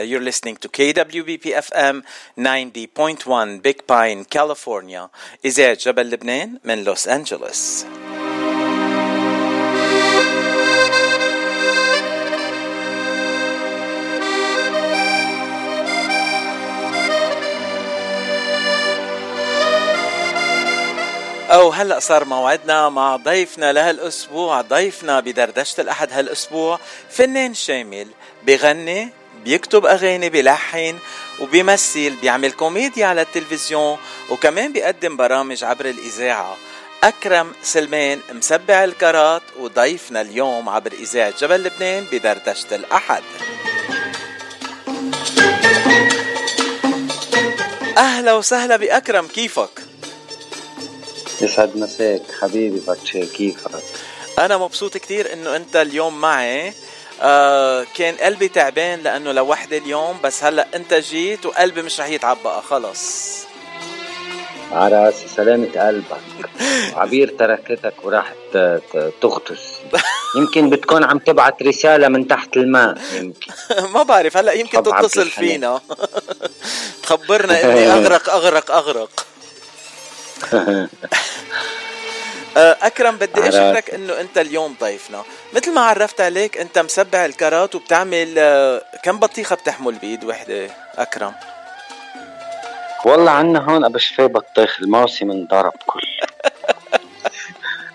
you're 0.00 0.20
listening 0.20 0.56
to 0.56 0.68
KWBP 0.68 1.52
FM 1.68 2.02
90.1 2.38 3.62
Big 3.62 3.86
Pine, 3.86 4.24
California. 4.24 5.10
إذاعة 5.44 5.74
جبل 5.74 6.10
لبنان 6.10 6.58
من 6.64 6.84
لوس 6.84 7.08
أنجلوس. 7.08 7.84
أو 21.52 21.70
هلأ 21.70 21.98
صار 21.98 22.24
موعدنا 22.24 22.88
مع 22.88 23.16
ضيفنا 23.16 23.72
لهالأسبوع 23.72 24.60
ضيفنا 24.60 25.20
بدردشة 25.20 25.80
الأحد 25.80 26.12
هالأسبوع 26.12 26.78
فنان 27.10 27.54
شامل 27.54 28.08
بغني 28.46 29.08
بيكتب 29.44 29.86
أغاني 29.86 30.28
بيلحن 30.28 30.98
وبيمثل 31.40 32.10
بيعمل 32.10 32.52
كوميديا 32.52 33.06
على 33.06 33.22
التلفزيون 33.22 33.98
وكمان 34.30 34.72
بيقدم 34.72 35.16
برامج 35.16 35.64
عبر 35.64 35.86
الإذاعة 35.86 36.56
أكرم 37.04 37.52
سلمان 37.62 38.20
مسبع 38.32 38.84
الكرات 38.84 39.42
وضيفنا 39.58 40.20
اليوم 40.20 40.68
عبر 40.68 40.92
إذاعة 40.92 41.34
جبل 41.40 41.62
لبنان 41.62 42.04
بدردشة 42.12 42.74
الأحد 42.76 43.22
أهلا 47.98 48.32
وسهلا 48.32 48.76
بأكرم 48.76 49.26
كيفك؟ 49.26 49.80
يسعد 51.40 51.76
مساك 51.76 52.22
حبيبي 52.40 52.80
باتشي 52.86 53.26
كيفك؟ 53.26 53.82
أنا 54.38 54.58
مبسوط 54.58 54.96
كتير 54.96 55.32
إنه 55.32 55.56
أنت 55.56 55.76
اليوم 55.76 56.20
معي 56.20 56.72
آه 57.24 57.86
كان 57.94 58.14
قلبي 58.14 58.48
تعبان 58.48 59.00
لأنه 59.00 59.32
لوحدي 59.32 59.78
اليوم 59.78 60.18
بس 60.24 60.44
هلأ 60.44 60.66
أنت 60.74 60.94
جيت 60.94 61.46
وقلبي 61.46 61.82
مش 61.82 62.00
رح 62.00 62.08
يتعبى 62.08 62.50
خلص. 62.68 63.32
على 64.72 65.04
راسي 65.04 65.28
سلامة 65.28 65.86
قلبك. 65.86 66.50
عبير 67.00 67.28
تركتك 67.38 67.94
وراحت 68.02 68.36
تغطس. 69.20 69.78
يمكن 70.36 70.70
بتكون 70.70 71.04
عم 71.04 71.18
تبعت 71.18 71.62
رسالة 71.62 72.08
من 72.08 72.28
تحت 72.28 72.56
الماء 72.56 72.98
يمكن. 73.12 73.52
ما 73.94 74.02
بعرف 74.02 74.36
هلأ 74.36 74.52
يمكن 74.52 74.82
تتصل 74.82 75.30
فينا. 75.30 75.80
تخبرنا 77.02 77.64
إني 77.64 77.92
أغرق 77.92 78.30
أغرق 78.30 78.70
أغرق. 78.70 79.26
أكرم 82.56 83.16
بدي 83.16 83.48
أشكرك 83.48 83.90
إنه 83.90 84.20
أنت 84.20 84.38
اليوم 84.38 84.76
ضيفنا. 84.80 85.22
مثل 85.52 85.74
ما 85.74 85.80
عرفت 85.80 86.20
عليك 86.20 86.58
أنت 86.58 86.78
مسبع 86.78 87.24
الكرات 87.24 87.74
وبتعمل 87.74 88.34
آه، 88.38 88.82
كم 89.02 89.18
بطيخة 89.18 89.56
بتحمل 89.56 89.94
بإيد 89.94 90.24
وحدة 90.24 90.70
أكرم؟ 90.98 91.32
والله 93.04 93.30
عنا 93.30 93.58
هون 93.70 93.84
ابو 93.84 93.98
شفي 93.98 94.26
بطيخ 94.26 94.78
الموسم 94.80 95.30
انضرب 95.30 95.72
كل. 95.86 96.00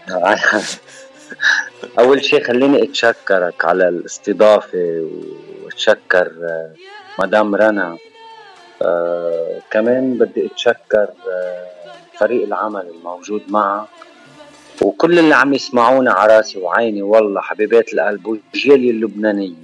أول 2.00 2.26
شيء 2.26 2.44
خليني 2.44 2.84
أتشكرك 2.84 3.66
على 3.66 3.88
الاستضافة 3.88 5.08
وأتشكر 5.64 6.32
آه، 6.44 6.72
مدام 7.20 7.56
رنا. 7.56 7.98
آه 8.82 9.62
كمان 9.72 10.18
بدي 10.18 10.46
أتشكر 10.46 11.08
آه 11.32 11.68
فريق 12.20 12.44
العمل 12.44 12.88
الموجود 12.90 13.42
معك. 13.48 13.88
وكل 14.82 15.20
اللي 15.20 15.36
عم 15.36 15.54
يسمعونا 15.54 16.12
على 16.14 16.38
راسي 16.38 16.60
وعيني 16.60 17.02
والله 17.02 17.42
حبيبات 17.42 17.94
القلب 17.94 18.26
والجالية 18.28 18.92
اللبنانية. 18.92 19.56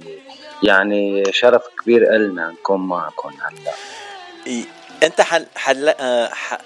يعني 0.62 1.24
شرف 1.30 1.62
كبير 1.82 2.16
إلنا 2.16 2.50
نكون 2.50 2.86
معكم 2.86 3.28
هلا. 3.28 3.72
أنت 5.02 5.20
حل, 5.20 5.46
حل... 5.56 5.88
آه، 5.88 6.28
ح... 6.28 6.58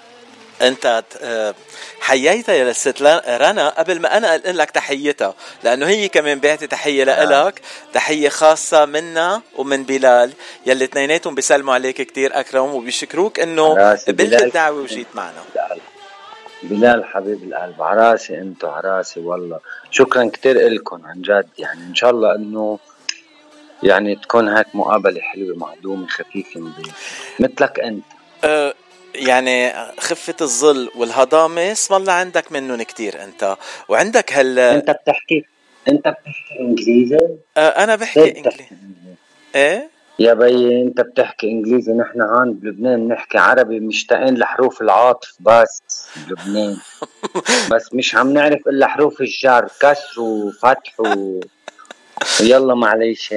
أنت 0.61 1.03
آه، 1.21 1.55
حييتها 1.99 2.55
يا 2.55 2.73
ست 2.73 3.01
رنا 3.27 3.69
قبل 3.69 4.01
ما 4.01 4.17
أنا 4.17 4.35
أقول 4.35 4.57
لك 4.57 4.71
تحيتها 4.71 5.33
لأنه 5.63 5.87
هي 5.87 6.07
كمان 6.07 6.39
بعتي 6.39 6.67
تحية 6.67 7.03
لك 7.03 7.61
تحية 7.93 8.29
خاصة 8.29 8.85
منا 8.85 9.41
ومن 9.55 9.83
بلال 9.83 10.33
يلي 10.65 10.85
اثنيناتهم 10.85 11.35
بيسلموا 11.35 11.73
عليك 11.73 12.01
كثير 12.01 12.39
أكرم 12.39 12.75
وبيشكروك 12.75 13.39
إنه 13.39 13.93
قبلت 14.07 14.41
الدعوة 14.41 14.81
وجيت 14.81 15.07
معنا. 15.15 15.43
بلال 16.63 17.05
حبيب 17.05 17.43
القلب 17.43 17.81
عراسي 17.81 18.37
انتو 18.37 18.67
عراسي 18.67 19.19
والله. 19.19 19.59
شكرا 19.91 20.29
كثير 20.33 20.69
لكم 20.69 21.05
عن 21.05 21.21
جد 21.21 21.49
يعني 21.57 21.81
إن 21.83 21.95
شاء 21.95 22.09
الله 22.09 22.35
إنه 22.35 22.79
يعني 23.83 24.15
تكون 24.15 24.49
هيك 24.49 24.67
مقابلة 24.73 25.21
حلوة 25.21 25.57
معدومه 25.57 26.07
خفيفة 26.07 26.59
نظيفة. 26.59 26.93
مثلك 27.39 27.79
أنت. 27.79 28.03
أه 28.43 28.73
يعني 29.15 29.73
خفة 29.99 30.35
الظل 30.41 30.91
والهضامة 30.95 31.71
اسم 31.71 31.93
الله 31.93 32.13
عندك 32.13 32.51
منهم 32.51 32.81
كتير 32.81 33.23
أنت. 33.23 33.57
وعندك 33.89 34.33
هال 34.33 34.59
أنت 34.59 34.91
بتحكي 34.91 35.45
أنت 35.87 36.07
بتحكي 36.07 36.59
إنجليزي؟ 36.59 37.17
آه 37.57 37.83
أنا 37.83 37.95
بحكي 37.95 38.37
إنجليزي. 38.37 38.65
إيه؟ 39.55 39.89
يا 40.19 40.33
بي 40.33 40.81
انت 40.81 41.01
بتحكي 41.01 41.47
انجليزي 41.47 41.93
نحن 41.93 42.21
هون 42.21 42.53
بلبنان 42.53 43.07
بنحكي 43.07 43.37
عربي 43.37 43.79
مشتاقين 43.79 44.37
لحروف 44.37 44.81
العاطف 44.81 45.35
بس 45.39 45.81
بلبنان. 46.27 46.77
بس 47.71 47.93
مش 47.93 48.15
عم 48.15 48.33
نعرف 48.33 48.67
إلا 48.67 48.87
حروف 48.87 49.21
الجر 49.21 49.67
كسر 49.79 50.21
وفتح 50.21 50.99
و 50.99 51.39
يلا 52.41 52.75
معليش 52.75 53.33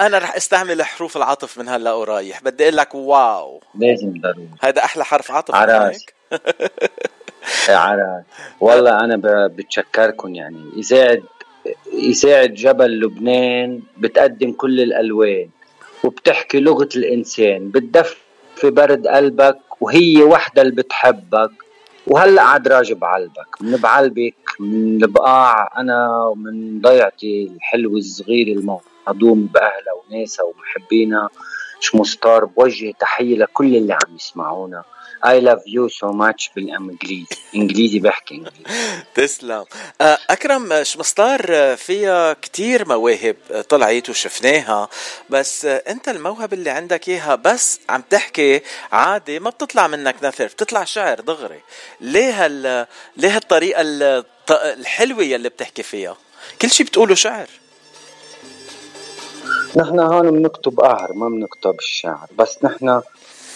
أنا 0.00 0.18
رح 0.18 0.36
أستعمل 0.36 0.82
حروف 0.82 1.16
العطف 1.16 1.58
من 1.58 1.68
هلا 1.68 1.92
ورايح. 1.92 2.42
بدي 2.42 2.64
أقول 2.64 2.76
لك 2.76 2.94
واو. 2.94 3.60
لازم 3.74 4.20
ضروري. 4.20 4.48
هذا 4.60 4.84
أحلى 4.84 5.04
حرف 5.04 5.30
عطف 5.30 5.54
عراس. 5.54 6.06
عراس. 7.68 8.24
والله 8.60 9.00
أنا 9.00 9.46
بتشكركم 9.46 10.34
يعني. 10.34 10.70
يساعد 10.76 11.22
يساعد 11.92 12.54
جبل 12.54 13.00
لبنان 13.00 13.82
بتقدم 13.96 14.52
كل 14.52 14.80
الألوان. 14.80 15.48
وبتحكي 16.04 16.60
لغة 16.60 16.88
الإنسان 16.96 17.70
بتدفي 17.70 18.16
برد 18.64 19.06
قلبك 19.06 19.58
وهي 19.80 20.22
وحدة 20.22 20.62
اللي 20.62 20.72
بتحبك. 20.74 21.50
وهلأ 22.06 22.42
عاد 22.42 22.68
راجع 22.68 22.94
بعلبك 22.94 23.60
من 23.60 23.76
بعلبك 23.76 24.34
من 24.60 25.04
البقاع 25.04 25.72
أنا 25.78 26.24
ومن 26.26 26.80
ضيعتي 26.80 27.50
الحلوة 27.56 27.96
الصغيرة 27.98 28.58
المهضوم 28.58 29.46
بأهلها 29.46 29.92
وناسها 30.10 30.44
ومحبينا 30.44 31.28
شمو 31.80 32.04
ستار 32.04 32.44
بوجه 32.44 32.92
تحية 33.00 33.36
لكل 33.36 33.76
اللي 33.76 33.92
عم 33.92 34.16
يسمعونا. 34.16 34.82
I 35.24 35.40
love 35.40 35.62
you 35.66 35.88
so 35.88 36.12
much 36.12 36.54
بالانجليزي 36.54 37.26
إنجليزي. 37.54 37.98
بحكي 37.98 38.34
إنجليزي. 38.34 38.64
تسلم. 39.14 39.64
آه، 40.00 40.18
أكرم 40.30 40.84
شمستار 40.84 41.76
فيها 41.76 42.32
كتير 42.32 42.88
مواهب 42.88 43.36
طلعت 43.68 44.10
وشفناها. 44.10 44.88
بس 45.30 45.64
أنت 45.64 46.08
الموهبة 46.08 46.56
اللي 46.56 46.70
عندك 46.70 47.08
إياها 47.08 47.34
بس 47.34 47.80
عم 47.88 48.02
تحكي 48.10 48.60
عادي 48.92 49.38
ما 49.38 49.50
بتطلع 49.50 49.86
منك 49.86 50.14
نثر 50.22 50.46
بتطلع 50.46 50.84
شعر 50.84 51.20
دغري. 51.20 51.60
ليه 52.00 52.44
هال 52.44 52.86
ليه 53.16 53.36
هالطريقة 53.36 53.82
الحلوة 54.50 55.22
يلي 55.22 55.48
بتحكي 55.48 55.82
فيها؟ 55.82 56.16
كل 56.62 56.70
شيء 56.70 56.86
بتقوله 56.86 57.14
شعر. 57.14 57.48
نحن 59.76 60.00
هون 60.00 60.30
بنكتب 60.30 60.80
قهر 60.80 61.12
ما 61.12 61.28
بنكتب 61.28 61.74
الشعر. 61.78 62.28
بس 62.38 62.58
نحن 62.64 63.02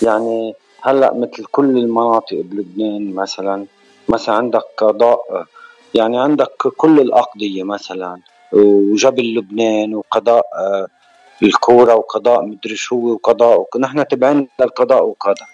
يعني 0.03 0.55
هلأ 0.82 1.15
مثل 1.15 1.44
كل 1.44 1.78
المناطق 1.78 2.41
بلبنان 2.44 3.15
مثلا 3.15 3.66
مثلا 4.09 4.34
عندك 4.34 4.62
قضاء 4.76 5.47
يعني 5.94 6.20
عندك 6.20 6.53
كل 6.76 7.00
الأقضية 7.00 7.62
مثلا 7.62 8.20
وجبل 8.53 9.34
لبنان 9.34 9.94
وقضاء 9.94 10.47
آه، 10.59 10.87
الكورة 11.42 11.94
وقضاء 11.94 12.42
مدري 12.42 12.76
شو 12.76 12.97
وقضاء 12.97 13.66
نحن 13.78 14.09
تبعين 14.09 14.48
للقضاء 14.60 15.04
وقدر 15.04 15.47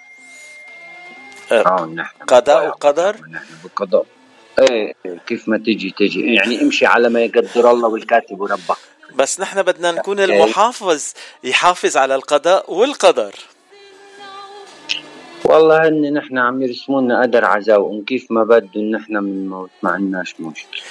آه 1.52 1.84
نحن 1.94 2.18
قضاء 2.28 2.66
وقدر؟ 2.68 3.16
نحن 3.30 3.54
بالقضاء 3.62 4.06
إيه 4.58 4.94
كيف 5.26 5.48
ما 5.48 5.58
تجي 5.58 5.94
تجي. 5.98 6.34
يعني 6.34 6.62
امشي 6.62 6.86
على 6.86 7.08
ما 7.08 7.20
يقدر 7.20 7.70
الله 7.70 7.88
والكاتب 7.88 8.40
وربك. 8.40 8.76
بس 9.14 9.40
نحن 9.40 9.62
بدنا 9.62 9.92
نكون 9.92 10.20
المحافظ 10.20 11.12
يحافظ 11.44 11.96
على 11.96 12.14
القضاء 12.14 12.72
والقدر. 12.74 13.34
والله 15.48 15.88
هن 15.88 16.12
نحن 16.12 16.38
عم 16.38 16.62
يرسموا 16.62 17.00
لنا 17.00 17.22
قدر 17.22 17.44
عزاوهم 17.44 18.04
كيف 18.04 18.30
ما 18.30 18.44
بدهم 18.44 18.84
نحن 18.90 19.20
بنموت 19.20 19.70
ما 19.82 19.90
عندناش 19.90 20.34
مشكلة. 20.40 20.82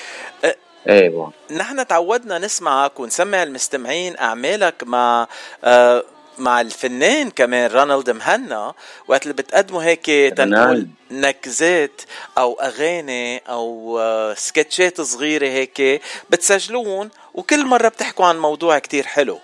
أه 0.88 1.08
بون 1.10 1.32
نحن 1.58 1.88
تعودنا 1.88 2.38
نسمعك 2.38 3.00
ونسمع 3.00 3.44
المستمعين 3.44 4.18
أعمالك 4.18 4.84
مع 4.84 5.28
أه 5.64 6.04
مع 6.38 6.62
الفنان 6.62 7.30
كمان 7.30 7.72
رونالد 7.72 8.10
مهنا. 8.10 8.74
وقت 9.08 9.24
اللي 9.24 9.34
بتقدموا 9.34 9.84
هيك 9.84 10.06
تنقول 10.38 10.88
نكزات 11.12 12.02
أو 12.38 12.54
أغاني 12.54 13.38
أو 13.38 14.00
آه، 14.00 14.34
سكتشات 14.34 15.02
صغيرة 15.02 15.48
هيك 15.48 16.02
بتسجلون 16.30 17.10
وكل 17.34 17.66
مرة 17.66 17.88
بتحكوا 17.88 18.26
عن 18.26 18.40
موضوع 18.40 18.80
كتير 18.80 19.04
حلو. 19.04 19.40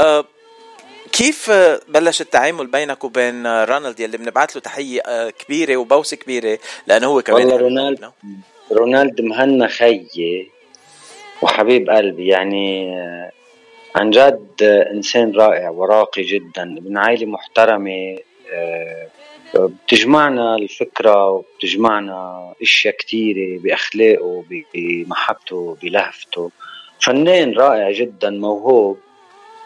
أه 0.00 0.24
كيف 1.12 1.50
بلش 1.88 2.20
التعامل 2.20 2.66
بينك 2.66 3.04
وبين 3.04 3.46
رونالد 3.46 4.00
يلي 4.00 4.16
بنبعث 4.16 4.56
له 4.56 4.62
تحية 4.62 5.00
آه، 5.06 5.30
كبيرة 5.30 5.76
وبوسة 5.76 6.16
كبيرة 6.16 6.58
لأنه 6.86 7.06
هو 7.06 7.22
كمان 7.22 7.42
والله 7.42 7.56
رونالد 7.56 8.10
رونالد 8.72 9.20
مهنا 9.20 9.66
خيي 9.68 10.50
وحبيب 11.42 11.90
قلبي. 11.90 12.26
يعني 12.26 12.96
آه، 12.98 13.30
عن 13.96 14.10
جد 14.10 14.62
إنسان 14.94 15.32
رائع 15.36 15.70
وراقي 15.70 16.22
جدا 16.22 16.62
ابن 16.62 16.96
عائلة 16.98 17.26
محترمة 17.26 18.18
آه، 18.52 19.08
بتجمعنا 19.54 20.56
الفكرة 20.56 21.28
وبتجمعنا 21.28 22.52
أشياء 22.62 22.96
كثيرة 22.96 23.60
بأخلاقه 23.60 24.44
بمحبته 24.74 25.76
بلهفته. 25.82 26.50
فنان 27.00 27.52
رائع 27.52 27.90
جدا 27.90 28.30
موهوب. 28.30 28.98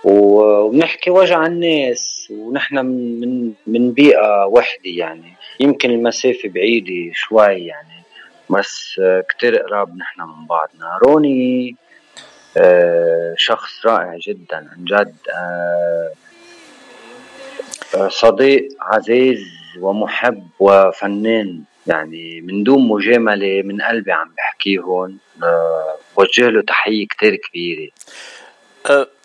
وبنحكي 0.04 1.10
وجع 1.10 1.46
الناس 1.46 2.28
ونحن 2.30 2.78
من 2.86 3.52
من 3.66 3.92
بيئة 3.92 4.46
وحدة 4.46 4.80
يعني. 4.84 5.32
يمكن 5.60 5.90
المسافة 5.90 6.48
بعيدة 6.48 7.12
شوي 7.14 7.66
يعني 7.66 8.02
بس 8.50 9.00
كتير 9.28 9.56
قراب 9.56 9.96
نحن 9.96 10.20
من 10.20 10.46
بعضنا. 10.46 10.98
روني 11.06 11.76
آه، 12.56 13.34
شخص 13.36 13.86
رائع 13.86 14.16
جدا 14.26 14.56
عن 14.56 14.84
جد 14.84 15.16
آه، 15.34 16.12
آه، 17.94 18.08
صديق 18.08 18.68
عزيز 18.80 19.44
ومحب 19.80 20.48
وفنان 20.60 21.62
يعني. 21.86 22.40
من 22.40 22.62
دون 22.62 22.88
مجاملة 22.88 23.62
من 23.62 23.82
قلبي 23.82 24.12
عم 24.12 24.32
بحكيهم 24.36 25.18
بوجه 26.16 26.48
له 26.48 26.62
تحية 26.62 27.06
كتير 27.06 27.36
كبيرة. 27.36 27.90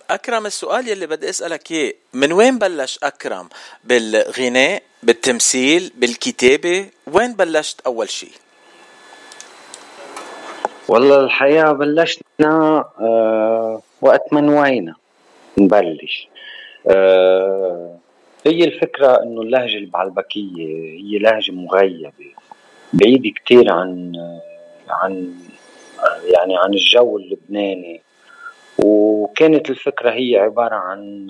أكرم 0.10 0.46
السؤال 0.46 0.88
يلي 0.88 1.08
بدي 1.08 1.30
أسألك 1.30 1.72
إياه 1.72 1.94
من 2.14 2.32
وين 2.32 2.60
بلش 2.60 3.00
أكرم؟ 3.04 3.50
بالغناء 3.84 4.84
بالتمثيل 5.04 5.92
بالكتابة؟ 5.96 6.90
وين 7.08 7.34
بلشت 7.34 7.82
أول 7.82 8.10
شيء 8.10 8.32
والله 10.88 11.20
الحقيقة 11.20 11.72
بلشنا 11.72 12.86
آه 13.00 13.82
وقت 14.02 14.34
ما 14.34 14.42
نوينا 14.42 14.96
نبلش. 15.58 16.28
آه 16.90 17.98
هي 18.46 18.64
الفكرة 18.64 19.24
إنه 19.24 19.42
اللهجة 19.42 19.78
البعلبكية 19.78 20.68
هي 20.94 21.18
لهجة 21.20 21.52
مغيبة. 21.52 22.12
بعيدة 22.94 23.30
كتير 23.30 23.72
عن 23.72 24.12
عن 24.90 25.34
يعني 26.24 26.58
عن 26.58 26.74
الجو 26.74 27.18
اللبناني. 27.18 28.02
وكانت 28.78 29.70
الفكرة 29.70 30.12
هي 30.12 30.38
عبارة 30.38 30.76
عن 30.76 31.28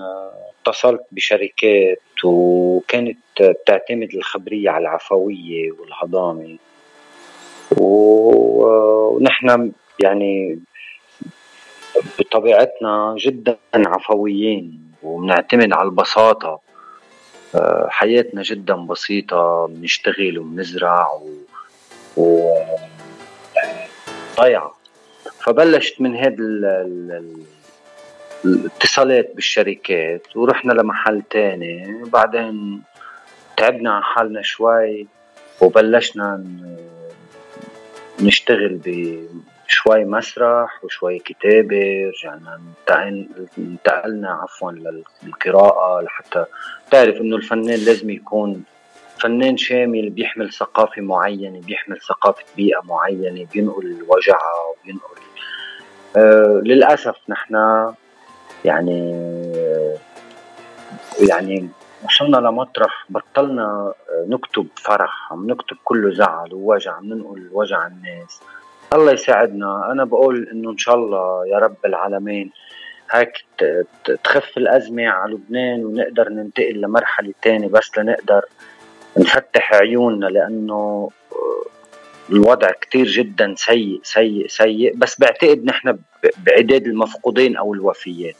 اتصلت 0.62 1.02
بشركات 1.12 2.02
وكانت 2.24 3.18
بتعتمد 3.42 4.14
الخبرية 4.14 4.70
على 4.70 4.82
العفوية 4.82 5.72
والهضامة. 5.72 6.58
ونحن 7.78 9.72
يعني 10.04 10.60
بطبيعتنا 12.20 13.16
جدا 13.20 13.58
عفويين 13.76 14.92
وبنعتمد 15.04 15.74
على 15.74 15.86
البساطة. 15.86 16.60
حياتنا 17.88 18.42
جدا 18.42 18.76
بسيطة 18.76 19.68
بنشتغل 19.68 20.40
وبنزرع 20.40 21.12
و, 21.12 21.30
و... 22.18 22.56
ضيعة 24.38 24.77
فبلشت 25.48 26.02
من 26.02 26.16
هذا 26.16 26.36
الاتصالات 28.46 29.36
بالشركات 29.36 30.38
ورحنا 30.38 30.74
لمحل 30.74 31.22
تاني 31.30 32.04
بعدين 32.06 32.82
تعبنا 33.58 33.94
على 33.94 34.04
حالنا 34.04 34.42
شوي 34.42 35.08
وبلشنا 35.62 36.44
نشتغل 38.22 38.80
بشوي 38.86 40.06
مسرح 40.06 40.84
وشوي 40.84 41.20
كتابة 41.20 42.12
رجعنا 42.12 42.62
انتقلنا 43.58 44.32
عفوا 44.32 44.72
للقراءة 45.24 46.02
لحتى 46.02 46.46
تعرف 46.92 47.16
إنه 47.16 47.36
الفنان 47.36 47.80
لازم 47.80 48.10
يكون 48.10 48.64
فنان 49.20 49.58
شامل 49.58 50.10
بيحمل 50.10 50.54
ثقافة 50.54 51.02
معينة 51.02 51.62
بيحمل 51.62 52.02
ثقافة 52.02 52.44
بيئة 52.58 52.82
معينة 52.84 53.48
بينقل 53.54 54.06
وجعها 54.08 54.76
وبينقل 54.82 55.27
للأسف 56.64 57.16
نحن 57.30 57.56
يعني 58.66 59.00
يعني 61.30 61.70
وصلنا 62.06 62.38
لمطرح 62.38 63.06
بطلنا 63.10 63.94
نكتب 64.28 64.68
فرح 64.76 65.32
عم 65.34 65.52
نكتب 65.52 65.78
كله 65.84 66.14
زعل 66.14 66.54
ووجع 66.54 66.94
عم 66.94 67.06
ننقل 67.06 67.50
وجع 67.52 67.88
الناس. 67.88 68.42
الله 68.94 69.12
يساعدنا. 69.12 69.92
أنا 69.92 70.06
بقول 70.06 70.50
إنه 70.52 70.72
إن 70.72 70.78
شاء 70.78 70.96
الله 70.96 71.48
يا 71.48 71.58
رب 71.58 71.76
العالمين 71.86 72.52
هيك 73.12 73.46
تخف 74.24 74.58
الأزمة 74.58 75.08
على 75.08 75.34
لبنان 75.34 75.86
ونقدر 75.86 76.30
ننتقل 76.30 76.82
لمرحلة 76.82 77.34
تانية 77.42 77.68
بس 77.68 77.98
لنقدر 77.98 78.46
نفتح 79.18 79.74
عيوننا 79.74 80.26
لأنه 80.26 81.10
الوضع 82.30 82.72
كتير 82.72 83.08
جدا 83.08 83.56
سيء 83.58 84.00
سيء 84.04 84.48
سيء. 84.48 84.94
بس 84.96 85.20
بعتقد 85.20 85.66
نحن 85.66 85.98
بعداد 86.38 86.88
المفقودين 86.88 87.58
أو 87.58 87.74
الوفيات 87.74 88.36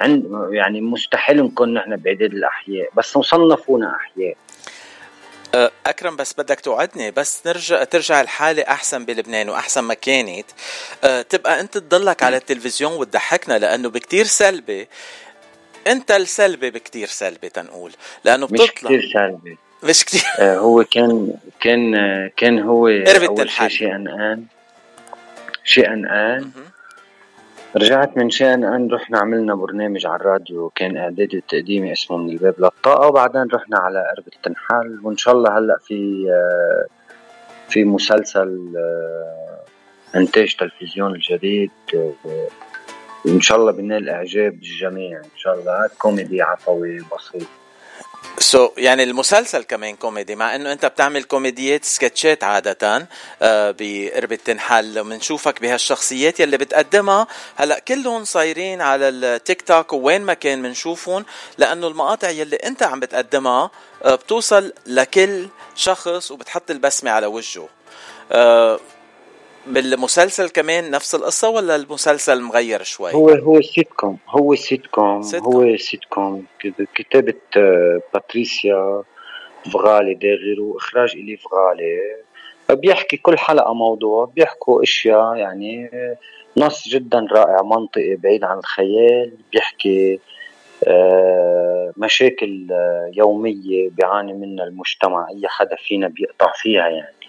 عند 0.00 0.48
يعني 0.52 0.80
مستحيل 0.80 1.42
نكون 1.44 1.74
نحن 1.74 1.96
بعداد 1.96 2.34
الأحياء 2.34 2.88
بس 2.96 3.16
مصنفونا 3.16 3.96
أحياء. 3.96 4.36
أه، 5.54 5.70
أكرم 5.86 6.16
بس 6.16 6.34
بدك 6.38 6.60
توعدني 6.60 7.10
بس 7.10 7.46
نرجع 7.46 7.84
ترجع 7.84 8.20
الحالة 8.20 8.62
أحسن 8.62 9.04
بلبنان 9.04 9.48
وأحسن 9.48 9.80
ما 9.80 9.94
كانت 9.94 10.46
أه، 11.04 11.22
تبقى 11.22 11.60
أنت 11.60 11.78
تضلك 11.78 12.22
على 12.22 12.36
التلفزيون 12.36 12.92
وتضحكنا 12.92 13.58
لأنه 13.58 13.90
بكتير 13.90 14.24
سلبي. 14.24 14.88
أنت 15.86 16.10
السلبي 16.10 16.70
بكتير 16.70 17.06
سلبي 17.06 17.48
تنقول 17.48 17.92
لأنه 18.24 18.46
بتطلع. 18.46 18.64
مش 18.64 18.70
كتير 18.70 19.10
سلبي. 19.12 19.58
مش 19.84 20.04
كتير؟ 20.04 20.22
آه 20.40 20.56
هو 20.58 20.84
كان 20.84 21.34
كان 21.60 21.94
كان 22.36 22.58
هو 22.58 22.88
أول 22.88 23.50
شيء 23.50 23.68
شيء 23.68 23.94
ان 23.94 24.08
آن. 24.08 24.44
شيء 25.64 25.92
آن. 25.92 26.06
ان 26.06 26.50
رجعت 27.76 28.16
من 28.16 28.30
شيء 28.30 28.54
آن 28.54 28.64
ان 28.64 28.88
رحنا 28.90 29.18
عملنا 29.18 29.54
برنامج 29.54 30.06
على 30.06 30.16
الراديو 30.16 30.68
كان 30.74 30.96
إعدادي 30.96 31.36
وتقديمي 31.36 31.92
اسمه 31.92 32.16
من 32.16 32.30
الباب 32.30 32.54
للطاقة 32.58 33.06
وبعدين 33.08 33.48
رحنا 33.54 33.78
على 33.78 34.04
قرب 34.16 34.24
التنحل 34.36 35.00
وإن 35.02 35.16
شاء 35.16 35.34
الله 35.34 35.58
هلأ 35.58 35.78
في 35.86 36.26
آه 36.30 36.86
في 37.68 37.84
مسلسل 37.84 38.72
آه 38.76 40.18
إنتاج 40.18 40.56
تلفزيون 40.56 41.14
الجديد 41.14 41.70
آه 41.94 42.12
وإن 43.24 43.40
شاء 43.40 43.58
الله 43.58 43.72
بنال 43.72 44.08
إعجاب 44.08 44.52
الجميع 44.54 45.18
إن 45.18 45.36
شاء 45.36 45.54
الله. 45.60 45.90
كوميدي 45.98 46.42
عفوي 46.42 46.98
بسيط. 46.98 47.48
so 48.38 48.68
so, 48.68 48.70
يعني 48.76 49.02
المسلسل 49.02 49.62
كمان 49.62 49.96
كوميدي 49.96 50.34
مع 50.34 50.54
إنه 50.54 50.72
أنت 50.72 50.86
بتعمل 50.86 51.24
كوميديات 51.24 51.84
سكتشات 51.84 52.44
عادة 52.44 53.08
آه 53.42 53.74
بقرب 53.78 54.32
التنحل 54.32 55.04
بنشوفك 55.04 55.60
بهالشخصيات 55.60 56.40
يلي 56.40 56.56
بتقدمها. 56.56 57.26
هلأ 57.56 57.78
كلهم 57.78 58.24
صايرين 58.24 58.80
على 58.80 59.08
التيك 59.08 59.62
توك 59.62 59.92
وين 59.92 60.22
ما 60.22 60.34
كان 60.34 60.62
بنشوفهم 60.62 61.24
لأنه 61.58 61.86
المقاطع 61.86 62.30
يلي 62.30 62.56
أنت 62.56 62.82
عم 62.82 63.00
بتقدمها 63.00 63.70
آه 64.04 64.14
بتوصل 64.14 64.72
لكل 64.86 65.48
شخص 65.76 66.30
وبتحط 66.30 66.70
البسمة 66.70 67.10
على 67.10 67.26
وجهه. 67.26 67.68
آه 68.32 68.80
بالمسلسل 69.66 70.48
كمان 70.48 70.90
نفس 70.90 71.14
القصة 71.14 71.48
ولا 71.48 71.76
المسلسل 71.76 72.40
مغير 72.40 72.82
شوي؟ 72.82 73.14
هو 73.14 73.28
هو 73.28 73.60
سيت 73.60 73.88
كوم 73.88 74.18
هو 74.28 74.54
سيت 74.54 74.86
كوم 74.86 75.22
هو 75.34 75.76
سيت 75.76 76.04
كوم 76.04 76.44
كتابة 76.94 77.34
آه، 77.56 78.00
باتريسيا 78.14 79.02
فغالي 79.72 80.14
داغر 80.14 80.60
وإخراج 80.60 81.12
إلي 81.16 81.36
فغالي 81.36 81.98
بيحكي 82.70 83.16
كل 83.16 83.38
حلقة 83.38 83.74
موضوع 83.74 84.24
بيحكوا 84.24 84.82
أشياء 84.82 85.36
يعني 85.36 85.90
نص 86.56 86.88
جدا 86.88 87.26
رائع 87.32 87.62
منطقي 87.62 88.16
بعيد 88.16 88.44
عن 88.44 88.58
الخيال. 88.58 89.32
بيحكي 89.52 90.20
آه، 90.86 91.92
مشاكل 91.96 92.66
آه، 92.70 93.10
يومية 93.14 93.90
بيعاني 93.90 94.32
منها 94.32 94.64
المجتمع 94.64 95.26
أي 95.30 95.48
حدا 95.48 95.76
فينا 95.76 96.08
بيقطع 96.08 96.52
فيها 96.54 96.88
يعني. 96.88 97.21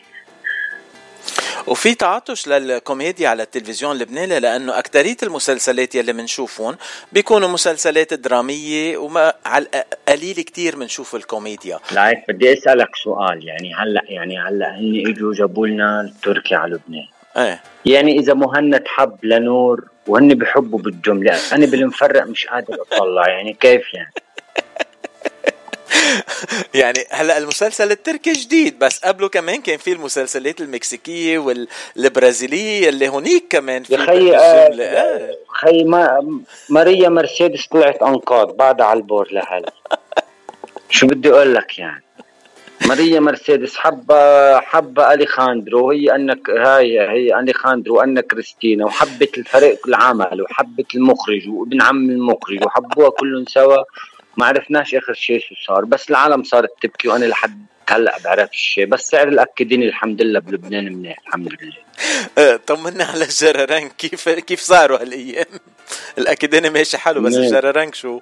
وفي 1.68 1.96
تعطش 1.96 2.48
للكوميديا 2.48 3.30
على 3.30 3.44
التلفزيون 3.44 3.92
اللبناني 3.92 4.40
لأنه 4.40 4.80
أكثرية 4.80 5.18
المسلسلات 5.24 5.96
يلي 5.96 6.14
بنشوفهم 6.14 6.78
بيكونوا 7.12 7.48
مسلسلات 7.48 8.14
درامية 8.14 8.98
وما 8.98 9.34
على 9.46 9.68
قليل 10.08 10.36
كثير 10.36 10.76
بنشوف 10.76 11.16
الكوميديا. 11.16 11.80
لايك 11.92 12.18
بدي 12.30 12.54
أسألك 12.54 12.96
سؤال 13.04 13.48
يعني 13.48 13.76
هلأ 13.76 14.02
يعني 14.08 14.40
هلأ 14.40 14.80
هن 14.80 15.04
إجوا 15.08 15.34
جابوا 15.34 15.68
لنا 15.68 16.02
التركي 16.02 16.56
على 16.56 16.74
لبنان. 16.74 17.08
إيه. 17.38 17.62
يعني 17.86 18.20
إذا 18.20 18.34
مهند 18.34 18.84
حب 18.88 19.18
لنور 19.24 19.88
وهن 20.08 20.34
بحبوا 20.34 20.80
بالجمله 20.80 21.38
أنا 21.54 21.66
بالمفرق 21.66 22.24
مش 22.24 22.48
قادر 22.48 22.78
أطلع 22.82 23.30
يعني 23.30 23.54
كيف 23.54 23.94
يعني؟ 23.94 24.14
يعني 26.82 27.00
هلا 27.12 27.38
المسلسل 27.38 27.92
التركي 27.92 28.34
جديد 28.34 28.80
بس 28.80 29.00
قبله 29.00 29.30
كمان 29.30 29.62
كان 29.62 29.78
في 29.78 29.92
المسلسلات 29.94 30.62
المكسيكية 30.62 31.38
والبرازيلية 31.96 32.90
اللي 32.90 33.10
هونيك 33.10 33.46
كمان 33.50 33.84
في 33.84 33.98
خي 33.98 34.36
آه 34.36 35.36
خي 35.48 35.84
ما 35.84 36.38
ماريا 36.70 37.10
مرسيدس 37.10 37.68
طلعت 37.68 38.04
أنقاض 38.04 38.58
بعدها 38.58 38.86
على 38.86 38.98
البور 38.98 39.28
لهلا. 39.32 39.74
شو 40.90 41.08
بدي 41.08 41.30
أقول 41.30 41.56
لك 41.56 41.80
يعني؟ 41.80 42.04
ماريا 42.88 43.20
مرسيدس 43.20 43.76
حبة 43.76 44.60
حبة 44.60 45.14
أليخاندرو 45.14 45.92
هي 45.92 46.16
انك 46.16 46.50
هاي 46.50 47.00
هي 47.00 47.40
أليخاندرو 47.40 47.98
وانا 47.98 48.22
كريستينا 48.22 48.86
وحبت 48.86 49.38
الفريق 49.38 49.88
العمل 49.88 50.42
وحبت 50.42 50.96
المخرج 50.96 51.50
وابن 51.50 51.82
عم 51.82 52.10
المخرج 52.10 52.66
وحبوها 52.66 53.10
كلهم 53.10 53.46
سوا. 53.46 53.84
ما 54.38 54.46
عرفناش 54.46 54.96
آخر 54.96 55.14
شيء 55.14 55.40
شو 55.40 55.56
صار 55.68 55.86
بس 55.86 56.10
العالم 56.10 56.44
صارت 56.44 56.72
تبكي 56.82 57.08
وأنا 57.08 57.26
لحد 57.26 57.66
هلأ 57.90 58.18
بعرفش 58.24 58.58
شيء 58.58 58.86
بس 58.86 59.10
سعر 59.10 59.28
الاكديني 59.28 59.86
الحمد 59.86 60.22
لله 60.22 60.40
بلبنان 60.40 60.94
منيح 60.94 61.18
الحمد 61.28 61.58
لله. 61.62 61.74
أه، 62.38 62.56
طمنا 62.68 63.04
على 63.04 63.24
الجرران 63.24 63.90
كيف 63.90 64.30
كيف 64.30 64.60
صاروا 64.60 65.02
هالأيام؟ 65.02 65.46
الاكديني 66.18 66.70
ماشي 66.70 66.98
حلو 66.98 67.22
بس 67.22 67.36
الجرران 67.36 67.94
شو؟ 67.94 68.20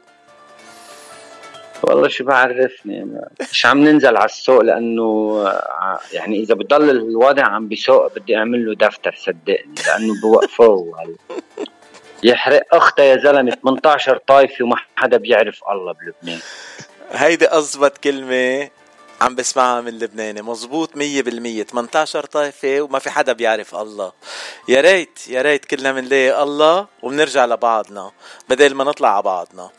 والله 1.83 2.07
شو 2.07 2.23
بعرفني 2.23 3.07
مش 3.51 3.65
عم 3.65 3.83
ننزل 3.83 4.17
على 4.17 4.25
السوق 4.25 4.61
لأنه 4.61 5.35
يعني 6.13 6.39
إذا 6.39 6.55
بضل 6.55 6.89
الوضع 6.89 7.43
عم 7.43 7.67
بيسوق 7.67 8.15
بدي 8.15 8.37
أعمل 8.37 8.65
له 8.65 8.75
دفتر 8.75 9.15
صدقني 9.17 9.75
لأنه 9.87 10.21
بوقفوه. 10.21 11.15
يحرق 12.23 12.75
اختها 12.75 13.05
يا 13.05 13.17
زلمة 13.17 13.51
18 13.51 14.17
طائفه 14.27 14.65
وما 14.65 14.75
حدا 14.95 15.17
بيعرف 15.17 15.59
الله 15.69 15.93
بلبنان. 15.93 16.39
هيدي 17.11 17.47
اضبط 17.47 17.97
كلمة 17.97 18.69
عم 19.21 19.35
بسمعها 19.35 19.81
من 19.81 19.99
لبناني. 19.99 20.41
مزبوط 20.41 20.95
مية 20.95 21.21
بالمية. 21.21 21.63
18 21.63 22.25
طائفة 22.25 22.81
وما 22.81 22.99
في 22.99 23.09
حدا 23.09 23.33
بيعرف 23.33 23.75
الله. 23.75 24.11
يا 24.67 24.81
ريت 24.81 25.27
يا 25.27 25.41
ريت 25.41 25.65
كلنا 25.65 25.91
بنلاقي 25.91 26.43
الله 26.43 26.87
وبنرجع 27.01 27.45
لبعضنا 27.45 28.11
بدل 28.49 28.75
ما 28.75 28.83
نطلع 28.83 29.13
على 29.13 29.23
بعضنا. 29.23 29.69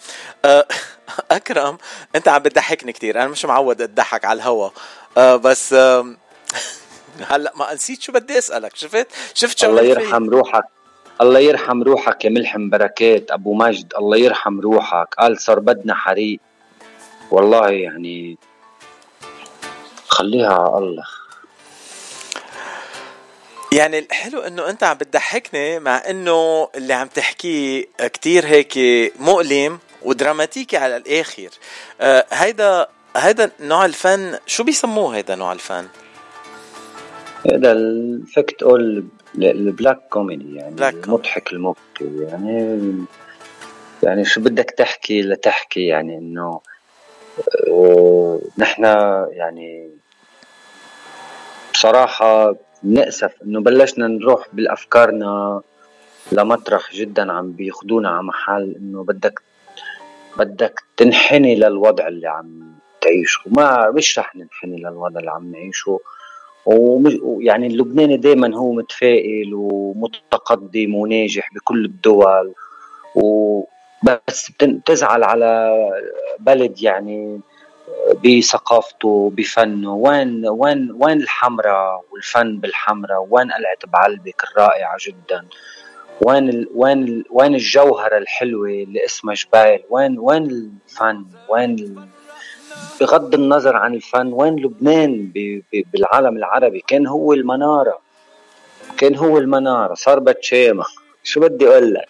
أه 0.44 0.66
أكرم 1.30 1.78
أنت 2.16 2.28
عم 2.28 2.42
بتضحكني 2.42 2.92
كتير. 2.92 3.16
أنا 3.16 3.28
مش 3.28 3.44
معود 3.44 3.82
أضحك 3.82 4.24
على 4.24 4.36
الهوا. 4.36 4.70
أه 5.16 5.36
بس 5.36 5.72
أه 5.72 6.16
هلأ 7.30 7.52
ما 7.56 7.74
نسيت 7.74 8.02
شو 8.02 8.12
بدي 8.12 8.38
أسألك. 8.38 8.76
شفت؟ 8.76 9.06
شفت 9.34 9.58
شو 9.58 9.70
الله 9.70 9.82
يرحم 9.82 10.30
روحك. 10.30 10.64
الله 11.22 11.40
يرحم 11.40 11.82
روحك 11.82 12.24
يا 12.24 12.30
ملحم 12.30 12.70
بركات 12.70 13.30
أبو 13.30 13.54
مجد 13.54 13.92
الله 13.98 14.16
يرحم 14.16 14.60
روحك. 14.60 15.14
قال 15.18 15.40
صار 15.40 15.58
بدنا 15.58 15.94
حريق. 15.94 16.40
والله 17.30 17.68
يعني 17.70 18.38
خليها 20.08 20.54
على 20.54 20.78
الله. 20.78 21.04
يعني 23.72 23.98
الحلو 23.98 24.40
إنه 24.40 24.70
أنت 24.70 24.84
عم 24.84 24.96
بتضحكني 24.96 25.78
مع 25.78 26.02
إنه 26.10 26.68
اللي 26.74 26.92
عم 26.92 27.06
تحكيه 27.06 27.84
كتير 27.98 28.46
هيك 28.46 28.78
مؤلم 29.20 29.78
ودراماتيكي 30.02 30.76
على 30.76 30.96
الآخر. 30.96 31.48
آه 32.00 32.26
هيدا 32.30 32.88
هيدا 33.16 33.50
نوع 33.60 33.84
الفن 33.84 34.38
شو 34.46 34.64
بيسموه 34.64 35.16
هيدا 35.16 35.34
نوع 35.34 35.52
الفن؟ 35.52 35.88
هذا 37.50 37.74
فيك 38.26 38.50
تقول 38.50 39.04
ال 39.38 39.50
black 39.50 40.08
comedy 40.10 40.54
يعني 40.54 40.74
black 40.74 40.94
المضحك 40.94 41.52
المبكي 41.52 42.18
يعني 42.18 42.78
يعني 44.02 44.24
شو 44.24 44.40
بدك 44.40 44.70
تحكي 44.70 45.22
لتحكي 45.22 45.86
يعني 45.86 46.18
إنه 46.18 46.60
آه، 47.68 48.40
نحن 48.58 48.84
يعني 49.30 49.90
بصراحة 51.72 52.56
نأسف 52.82 53.42
إنه 53.42 53.60
بلشنا 53.60 54.06
نروح 54.08 54.46
بالأفكارنا 54.52 55.62
لمطرح 56.32 56.92
جدا 56.94 57.32
عم 57.32 57.52
بياخدونا 57.52 58.08
على 58.08 58.22
محل 58.22 58.74
إنه 58.76 59.04
بدك 59.04 59.42
بدك 60.36 60.82
تنحني 60.96 61.54
للوضع 61.54 62.08
اللي 62.08 62.28
عم 62.28 62.72
تعيشه. 63.00 63.40
ما 63.46 63.90
مش 63.90 64.18
رح 64.18 64.36
ننحني 64.36 64.76
للوضع 64.76 65.20
اللي 65.20 65.30
عم 65.30 65.52
نعيشه. 65.52 65.98
ويعني 66.66 67.66
اللبناني 67.66 68.16
دائما 68.16 68.56
هو 68.56 68.72
متفائل 68.72 69.50
ومتقدم 69.54 70.94
وناجح 70.94 71.48
بكل 71.54 71.84
الدول. 71.84 72.54
وبس 73.14 74.52
بتزعل 74.62 75.24
على 75.24 75.72
بلد 76.38 76.82
يعني 76.82 77.40
بثقافته 78.24 79.32
بفنه. 79.36 79.94
وين 79.94 80.46
وين 80.48 80.92
وين 81.00 81.20
الحمرة 81.20 82.02
والفن 82.12 82.58
بالحمرة؟ 82.58 83.26
وين 83.30 83.52
قلعة 83.52 83.78
بعلبك 83.92 84.44
الرائعة 84.52 84.96
جدا؟ 85.06 85.46
وين 86.26 86.48
ال 86.48 86.68
وين 86.74 87.02
ال 87.08 87.24
وين 87.30 87.54
الجوهرة 87.54 88.18
الحلوة 88.18 88.68
اللي 88.68 89.04
اسمها 89.04 89.34
جبال؟ 89.34 89.80
وين 89.90 90.18
وين 90.18 90.42
الفن؟ 90.42 91.24
وين 91.48 91.76
بغض 93.00 93.34
النظر 93.34 93.76
عن 93.76 93.94
الفن 93.94 94.32
وين 94.32 94.56
لبنان 94.56 95.30
بالعالم 95.72 96.36
العربي؟ 96.36 96.84
كان 96.86 97.06
هو 97.06 97.32
المنارة. 97.32 97.98
كان 98.98 99.16
هو 99.16 99.38
المنارة. 99.38 99.94
صار 99.94 100.18
بتشامة 100.18 100.84
شو 101.22 101.40
بدي 101.40 101.68
أقول 101.68 101.94
لك؟ 101.94 102.08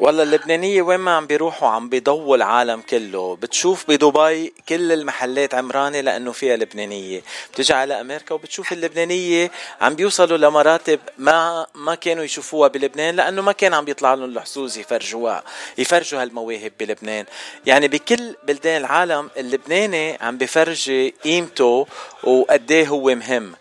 والله 0.00 0.22
اللبنانية 0.22 0.82
وين 0.82 1.00
ما 1.00 1.16
عم 1.16 1.26
بيروحوا 1.26 1.68
عم 1.68 1.88
بيضووا 1.88 2.36
العالم 2.36 2.80
كله. 2.80 3.36
بتشوف 3.36 3.84
بدبي 3.88 4.52
كل 4.68 4.92
المحلات 4.92 5.54
عمرانة 5.54 6.00
لأنه 6.00 6.32
فيها 6.32 6.56
لبنانية. 6.56 7.22
بتجي 7.52 7.72
على 7.72 8.00
أمريكا 8.00 8.34
وبتشوف 8.34 8.72
اللبنانية 8.72 9.50
عم 9.80 9.94
بيوصلوا 9.94 10.38
لمراتب 10.38 11.00
ما 11.18 11.66
ما 11.74 11.94
كانوا 11.94 12.24
يشوفوها 12.24 12.68
بلبنان 12.68 13.16
لأنه 13.16 13.42
ما 13.42 13.52
كان 13.52 13.74
عم 13.74 13.84
بيطلع 13.84 14.14
لهم 14.14 14.30
الحظوظ 14.36 14.78
يفرجوها 14.78 15.42
يفرجوا 15.78 16.22
هالمواهب 16.22 16.72
بلبنان. 16.80 17.24
يعني 17.66 17.88
بكل 17.88 18.36
بلدان 18.44 18.80
العالم 18.80 19.30
اللبناني 19.36 20.18
عم 20.20 20.38
بفرجي 20.38 21.14
قيمته 21.24 21.86
وقديه 22.24 22.88
هو 22.88 23.14
مهم. 23.14 23.54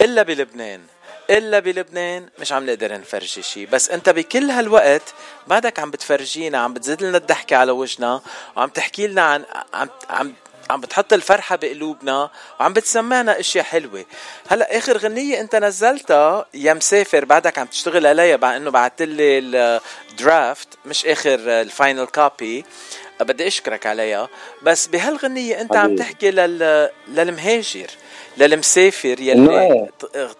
إلا 0.00 0.22
بلبنان 0.22 0.80
إلا 1.30 1.58
بلبنان 1.58 2.28
مش 2.38 2.52
عم 2.52 2.66
نقدر 2.66 2.92
نفرجي 2.92 3.42
شيء 3.42 3.68
بس 3.72 3.90
أنت 3.90 4.08
بكل 4.10 4.50
هالوقت 4.50 5.14
بعدك 5.46 5.78
عم 5.78 5.90
بتفرجينا 5.90 6.58
عم 6.58 6.74
بتزيد 6.74 7.02
لنا 7.02 7.18
الضحكة 7.18 7.56
على 7.56 7.72
وجهنا 7.72 8.20
وعم 8.56 8.68
تحكي 8.68 9.06
لنا 9.06 9.22
عن 9.22 9.44
عم 9.74 9.88
عم 10.10 10.34
عم 10.70 10.80
بتحط 10.80 11.12
الفرحة 11.12 11.56
بقلوبنا 11.56 12.30
وعم 12.60 12.72
بتسمعنا 12.72 13.40
أشياء 13.40 13.64
حلوة. 13.64 14.04
هلأ 14.48 14.78
آخر 14.78 14.98
غنية 14.98 15.40
أنت 15.40 15.56
نزلتها 15.56 16.46
يا 16.54 16.74
مسافر 16.74 17.24
بعدك 17.24 17.58
عم 17.58 17.66
تشتغل 17.66 18.06
عليها 18.06 18.36
بعد 18.36 18.56
إنه 18.56 18.70
بعثت 18.70 19.02
لي 19.02 19.38
ال 20.10 20.20
draft 20.20 20.68
مش 20.86 21.06
آخر 21.06 21.34
ال 21.34 21.46
final 21.46 22.06
copy. 22.06 22.64
بدي 23.20 23.46
أشكرك 23.46 23.86
عليها. 23.86 24.28
بس 24.62 24.86
بهالغنية 24.86 25.60
أنت 25.60 25.76
عم 25.76 25.96
تحكي 25.96 26.30
لل... 26.30 26.90
للمهاجر. 27.08 27.90
للمسافر 28.38 29.20
يلي 29.20 29.88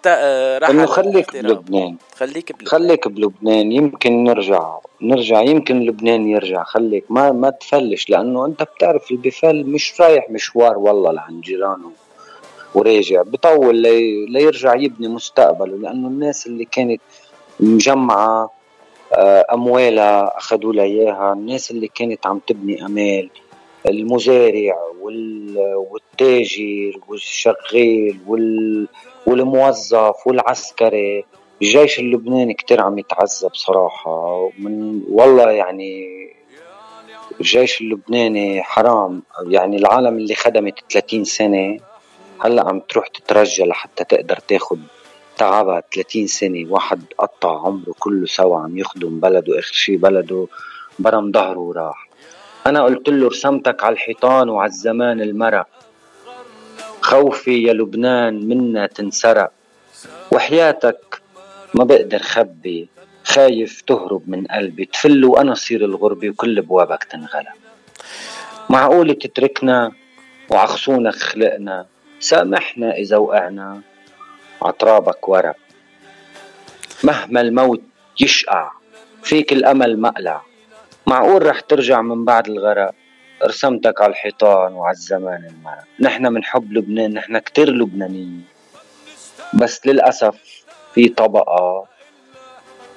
آه، 0.07 0.57
راح 0.57 0.69
إنه 0.69 0.85
خليك 0.85 1.37
بلبنان. 1.37 1.97
خليك 2.15 2.51
بلبنان. 2.51 2.67
خليك 2.67 3.07
بلبنان. 3.07 3.71
يمكن 3.71 4.23
نرجع. 4.23 4.77
نرجع. 5.01 5.41
يمكن 5.41 5.79
لبنان 5.79 6.27
يرجع. 6.27 6.63
خليك. 6.63 7.05
ما 7.09 7.31
ما 7.31 7.49
تفلش 7.49 8.09
لأنه 8.09 8.45
أنت 8.45 8.63
بتعرف 8.63 9.11
اللي 9.11 9.21
بفل 9.29 9.63
مش 9.63 10.01
رايح 10.01 10.29
مشوار 10.29 10.77
والله 10.77 11.11
لعند 11.11 11.41
جيرانه 11.41 11.91
وراجع 12.75 13.21
بطول 13.21 13.75
لي 13.75 14.25
ليرجع 14.25 14.75
يبني 14.75 15.07
مستقبله 15.07 15.77
لأنه 15.77 16.07
الناس 16.07 16.47
اللي 16.47 16.65
كانت 16.65 17.01
مجمعة 17.59 18.51
آه، 19.13 19.45
أموالها 19.53 20.37
أخذوا 20.37 20.73
لها 20.73 20.83
إياها. 20.83 21.33
الناس 21.33 21.71
اللي 21.71 21.87
كانت 21.87 22.27
عم 22.27 22.39
تبني 22.47 22.85
أمال. 22.85 23.29
المزارع 23.89 24.77
والتاجر 25.91 26.99
والشغال 27.07 28.17
والموظف 29.27 30.27
والعسكري. 30.27 31.25
الجيش 31.61 31.99
اللبناني 31.99 32.53
كتير 32.53 32.81
عم 32.81 32.99
يتعذب 32.99 33.53
صراحة. 33.53 34.49
من 34.59 35.01
والله 35.09 35.51
يعني 35.51 36.05
الجيش 37.39 37.81
اللبناني 37.81 38.63
حرام. 38.63 39.23
يعني 39.47 39.77
العالم 39.77 40.17
اللي 40.17 40.35
خدمت 40.35 40.79
30 40.89 41.23
سنة 41.23 41.79
هلأ 42.41 42.67
عم 42.67 42.79
تروح 42.79 43.07
تترجى 43.07 43.63
لحتى 43.63 44.03
تقدر 44.03 44.35
تاخد 44.35 44.79
تعبها 45.37 45.83
30 45.95 46.27
سنة. 46.27 46.65
واحد 46.69 47.03
قطع 47.17 47.59
عمره 47.65 47.93
كله 47.99 48.25
سوا 48.25 48.59
عم 48.59 48.77
يخدم 48.77 49.19
بلده 49.19 49.59
آخر 49.59 49.73
شي 49.73 49.97
بلده 49.97 50.47
برم 50.99 51.31
ظهره 51.31 51.59
وراح. 51.59 52.07
أنا 52.65 52.83
قلت 52.83 53.09
له 53.09 53.27
رسمتك 53.27 53.83
على 53.83 53.93
الحيطان 53.93 54.49
وعلى 54.49 54.69
الزمان 54.69 55.21
المرق 55.21 55.67
خوفي 57.01 57.63
يا 57.63 57.73
لبنان 57.73 58.47
منا 58.47 58.87
تنسرق. 58.87 59.51
وحياتك 60.31 61.21
ما 61.73 61.83
بقدر 61.83 62.19
خبي. 62.19 62.89
خايف 63.23 63.81
تهرب 63.81 64.23
من 64.27 64.45
قلبي. 64.45 64.85
تفل 64.85 65.25
وأنا 65.25 65.53
صير 65.53 65.85
الغربة 65.85 66.29
وكل 66.29 66.61
بوابك 66.61 67.03
تنغلب 67.03 67.57
معقول 68.69 69.13
تتركنا 69.13 69.91
وعخصونا 70.49 71.11
خلقنا. 71.11 71.85
سامحنا 72.19 72.95
إذا 72.95 73.17
وقعنا 73.17 73.81
عطرابك 74.61 75.29
ورق. 75.29 75.55
مهما 77.03 77.41
الموت 77.41 77.81
يشقع. 78.21 78.71
فيك 79.23 79.53
الأمل 79.53 80.01
مقلع. 80.01 80.41
معقول 81.07 81.45
رح 81.45 81.59
ترجع 81.59 82.01
من 82.01 82.25
بعد 82.25 82.47
الغرق؟ 82.47 82.93
رسمتك 83.43 84.01
على 84.01 84.11
الحيطان 84.11 84.73
وعلى 84.73 84.95
الزمان 84.95 85.45
المرق. 85.45 85.83
نحن 85.99 86.33
من 86.33 86.43
حب 86.43 86.73
لبنان 86.73 87.13
نحن 87.13 87.37
كتير 87.37 87.69
لبنانيين. 87.69 88.45
بس 89.53 89.87
للأسف 89.87 90.35
في 90.93 91.09
طبقة 91.09 91.85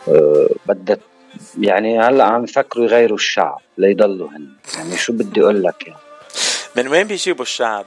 أه 0.09 0.49
بدها 0.67 0.97
يعني 1.61 2.01
هلأ 2.01 2.25
عم 2.25 2.45
يفكروا 2.45 2.85
يغيروا 2.85 3.17
الشعب 3.17 3.61
ليضلوا 3.79 4.29
هن. 4.29 4.49
يعني 4.77 4.97
شو 4.97 5.13
بدي 5.13 5.41
أقول 5.41 5.63
لك 5.63 5.87
يعني؟ 5.87 6.01
من 6.77 6.89
وين 6.89 7.07
بيجيبوا 7.07 7.43
الشعب؟ 7.43 7.85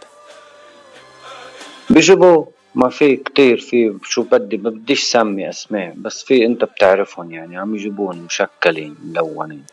بيجيبوا 1.89 2.45
ما 2.75 2.89
في 2.89 3.15
كتير 3.15 3.59
في 3.59 3.97
شو 4.03 4.21
بدي 4.21 4.57
ما 4.57 4.69
بديش 4.69 5.03
سمي 5.03 5.49
أسماء 5.49 5.93
بس 5.97 6.23
في 6.23 6.45
أنت 6.45 6.63
بتعرفهم 6.63 7.31
يعني 7.31 7.57
عم 7.57 7.75
يجيبون 7.75 8.17
مشكلين 8.17 8.95
ملونين. 9.03 9.65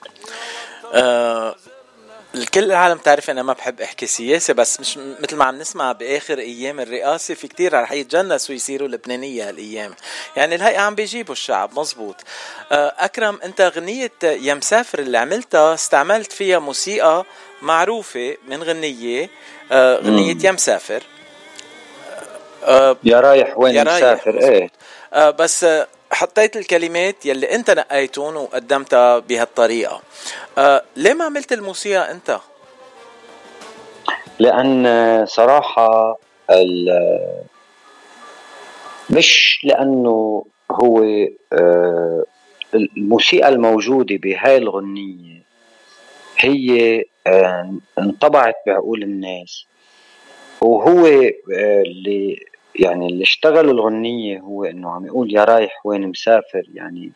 آه 0.95 1.55
الكل 2.35 2.64
العالم 2.64 2.99
تعرف 2.99 3.31
أنا 3.31 3.43
ما 3.43 3.52
بحب 3.52 3.81
أحكي 3.81 4.07
سياسة 4.07 4.55
بس 4.55 4.81
مش 4.81 4.99
مثل 4.99 5.37
ما 5.37 5.45
عم 5.45 5.59
نسمع 5.59 5.93
بآخر 5.93 6.38
أيام 6.38 6.81
الرئاسة 6.81 7.35
في 7.35 7.49
كتير 7.49 7.73
رح 7.73 7.93
يتجنسوا 7.93 8.55
يصيروا 8.55 8.88
لبنانية 8.88 9.49
هالأيام. 9.49 9.95
يعني 10.37 10.55
الهيئه 10.55 10.78
عم 10.78 10.95
بيجيبوا 10.95 11.33
الشعب 11.33 11.78
مزبوط. 11.78 12.17
آه، 12.73 12.95
أكرم 12.99 13.38
أنت 13.45 13.61
غنيه 13.61 14.12
يا 14.23 14.55
مسافر 14.55 14.99
اللي 14.99 15.19
عملتها 15.19 15.75
استعملت 15.75 16.33
فيها 16.33 16.59
موسيقى 16.59 17.25
معروفة 17.62 18.37
من 18.49 18.62
غنية 18.62 19.31
آه، 19.73 19.97
غنيه 19.97 20.37
يا 20.45 20.52
مسافر. 20.52 21.02
آه، 22.65 22.97
يا 23.05 23.21
رايح 23.21 23.59
وين 23.59 23.75
يا 23.75 23.85
مسافر؟ 23.85 24.38
إيه. 24.38 24.71
بس 25.31 25.67
حطيت 26.12 26.57
الكلمات 26.57 27.27
يلي 27.27 27.55
أنت 27.55 27.71
نقيتون 27.71 28.37
وقدمتها 28.37 29.19
بهالطريقة. 29.19 30.03
آه 30.59 30.83
ليه 30.97 31.15
ما 31.15 31.25
عملت 31.25 31.53
الموسيقى 31.53 32.11
أنت؟ 32.11 32.38
لأن 34.38 35.27
صراحة 35.27 36.19
مش 39.11 39.61
لأنه 39.65 40.45
هو 40.71 41.05
آه 41.53 42.25
الموسيقى 42.75 43.49
الموجودة 43.49 44.17
بهاي 44.17 44.57
الغنية 44.57 45.43
هي 46.38 47.05
آه 47.27 47.75
انطبعت 47.99 48.55
بعقول 48.67 49.03
الناس. 49.03 49.67
وهو 50.61 51.07
آه 51.07 51.83
اللي 51.83 52.47
يعني 52.75 53.07
اللي 53.07 53.23
اشتغل 53.23 53.71
الغنية 53.71 54.41
هو 54.41 54.65
إنه 54.65 54.91
عم 54.91 55.07
يقول 55.07 55.35
يا 55.35 55.45
رايح 55.45 55.87
وين 55.87 56.09
مسافر 56.09 56.62
يعني 56.75 57.12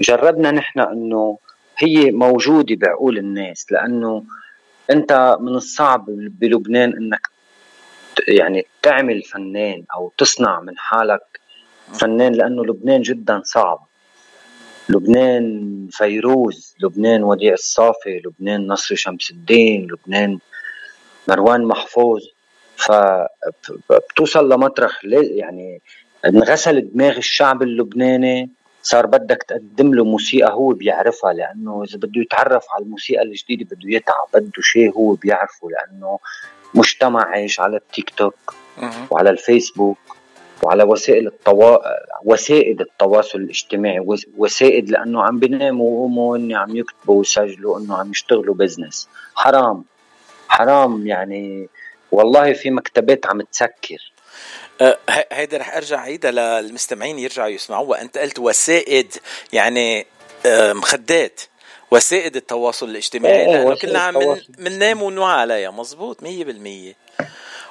جربنا 0.00 0.50
نحن 0.50 0.80
إنه 0.80 1.38
هي 1.78 2.10
موجودة 2.10 2.76
بعقول 2.76 3.18
الناس 3.18 3.72
لأنه 3.72 4.24
أنت 4.90 5.36
من 5.40 5.54
الصعب 5.54 6.04
بلبنان 6.10 6.92
إنك 6.96 7.28
يعني 8.28 8.66
تعمل 8.82 9.22
فنان 9.22 9.84
أو 9.94 10.12
تصنع 10.18 10.60
من 10.60 10.78
حالك 10.78 11.40
فنان 11.92 12.32
لأنه 12.32 12.64
لبنان 12.64 13.02
جدا 13.02 13.42
صعب. 13.44 13.86
لبنان 14.88 15.88
فيروز 15.90 16.76
لبنان 16.80 17.22
وديع 17.22 17.52
الصافي 17.52 18.22
لبنان 18.26 18.66
نصر 18.66 18.94
شمس 18.94 19.30
الدين 19.30 19.88
لبنان 19.90 20.38
مروان 21.28 21.64
محفوظ. 21.64 22.22
فبتوصل 22.76 24.52
لمطرح 24.52 25.00
يعني 25.04 25.80
انغسل 26.26 26.90
دماغ 26.94 27.16
الشعب 27.16 27.62
اللبناني 27.62 28.50
صار 28.82 29.06
بدك 29.06 29.42
تقدم 29.48 29.94
له 29.94 30.04
موسيقى 30.04 30.52
هو 30.52 30.68
بيعرفها 30.68 31.32
لأنه 31.32 31.82
إذا 31.82 31.96
بده 31.96 32.20
يتعرف 32.20 32.64
على 32.70 32.84
الموسيقى 32.84 33.22
الجديدة 33.22 33.76
بده 33.76 33.96
يتعب 33.96 34.28
بده 34.34 34.62
شيء 34.62 34.92
هو 34.92 35.14
بيعرفه 35.14 35.68
لأنه 35.70 36.18
مجتمع 36.74 37.24
عايش 37.26 37.60
على 37.60 37.76
التيك 37.76 38.10
توك 38.10 38.54
وعلى 39.10 39.30
الفيسبوك 39.30 39.98
وعلى 40.62 40.84
وسائل 40.84 41.26
التوا... 41.26 41.76
وسائل 42.24 42.80
التواصل 42.80 43.38
الاجتماعي 43.38 44.06
وسائل 44.36 44.92
لأنه 44.92 45.22
عم 45.22 45.38
بيناموا 45.38 45.90
ويقوموا 45.90 46.36
اني 46.36 46.54
عم 46.54 46.76
يكتبوا 46.76 47.18
ويسجلوا 47.18 47.78
إنه 47.78 47.96
عم 47.96 48.10
يشتغلوا 48.10 48.54
بزنس 48.54 49.08
حرام. 49.34 49.84
حرام 50.48 51.06
يعني 51.06 51.68
والله 52.14 52.52
في 52.52 52.70
مكتبات 52.70 53.26
عم 53.26 53.42
تسكر. 53.42 54.12
أه 54.80 54.98
هيدا 55.32 55.58
رح 55.58 55.76
أرجع 55.76 56.00
عيدها 56.00 56.60
للمستمعين 56.60 57.18
يرجعوا 57.18 57.48
يسمعوها. 57.48 58.02
أنت 58.02 58.18
قلت 58.18 58.38
وسائد 58.38 59.12
يعني 59.52 60.06
أه 60.46 60.72
مخدات. 60.72 61.40
وسائد 61.90 62.36
التواصل 62.36 62.88
الاجتماعي. 62.88 63.40
إيه 63.40 63.46
لأنه 63.46 63.74
كلنا 63.74 63.98
عم 63.98 64.36
بننام 64.58 65.02
ونوعى 65.02 65.40
عليها. 65.40 65.70
مزبوط 65.70 66.22
100% 66.22 66.26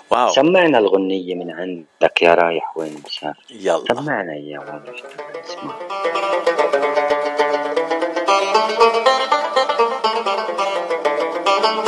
واو. 0.10 0.30
سمعنا 0.30 0.78
الغنية 0.78 1.36
من 1.36 1.52
عندك 1.52 2.22
يا 2.22 2.34
رايح 2.34 2.78
وين 2.78 3.02
مسافر 3.06 3.44
يلا. 3.50 3.86
سمعنا 3.94 4.34
اياها 4.34 4.84
اسمع. 5.46 5.80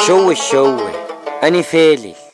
شو 0.07 0.31
الشو 0.31 0.87
أني 1.43 1.63
فالي. 1.63 2.24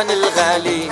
الوطن 0.00 0.10
الغالي. 0.10 0.90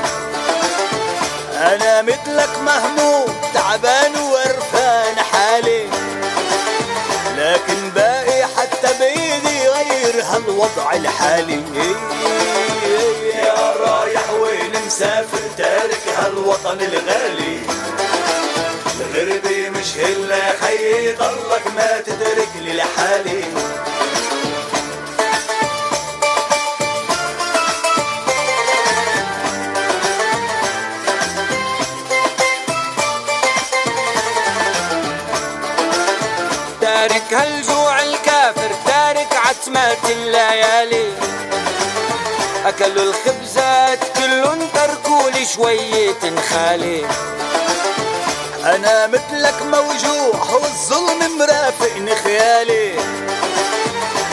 أنا 1.55 2.03
مثلك 2.03 2.59
مهموم 2.65 3.27
تعبان 3.55 4.13
وقرفان 4.17 5.17
حالي. 5.33 5.89
لكن 7.37 7.91
باقي 7.91 8.45
حتى 8.45 8.99
بإيدي 8.99 9.69
غير 9.69 10.25
هالوضع 10.25 10.93
الحالي. 10.93 11.63
يا 13.35 13.75
رايح 13.81 14.31
وين 14.31 14.73
مسافر 14.87 15.41
تارك 15.59 16.03
هالوطن 16.19 16.81
الغالي. 16.81 17.61
الغربي 19.01 19.71
مش 19.71 19.97
هلا 19.97 20.53
خيي 20.61 21.13
ضلك 21.13 21.67
ما 21.77 22.01
تترك 22.01 22.49
لي 22.61 22.73
لحالي 22.73 23.45
طلعت 39.89 40.11
الليالي. 40.11 41.13
أكلوا 42.67 43.03
الخبزات 43.03 43.99
كلهم 44.17 44.69
تركوا 44.75 45.31
لي 45.31 45.47
شوية 45.47 46.41
خالي 46.51 47.07
أنا 48.65 49.07
مثلك 49.07 49.63
موجوع 49.63 50.61
والظلم 50.63 51.39
مرافقني 51.39 52.15
خيالي. 52.15 52.93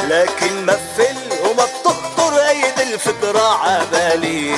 لكن 0.10 0.66
ما 0.66 0.80
فل 0.98 1.18
وما 1.44 1.66
بتخطر 1.66 2.48
أيد 2.48 2.80
الفطرة 2.80 3.60
عبالي. 3.64 4.56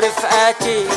ورفقاتي 0.00 0.88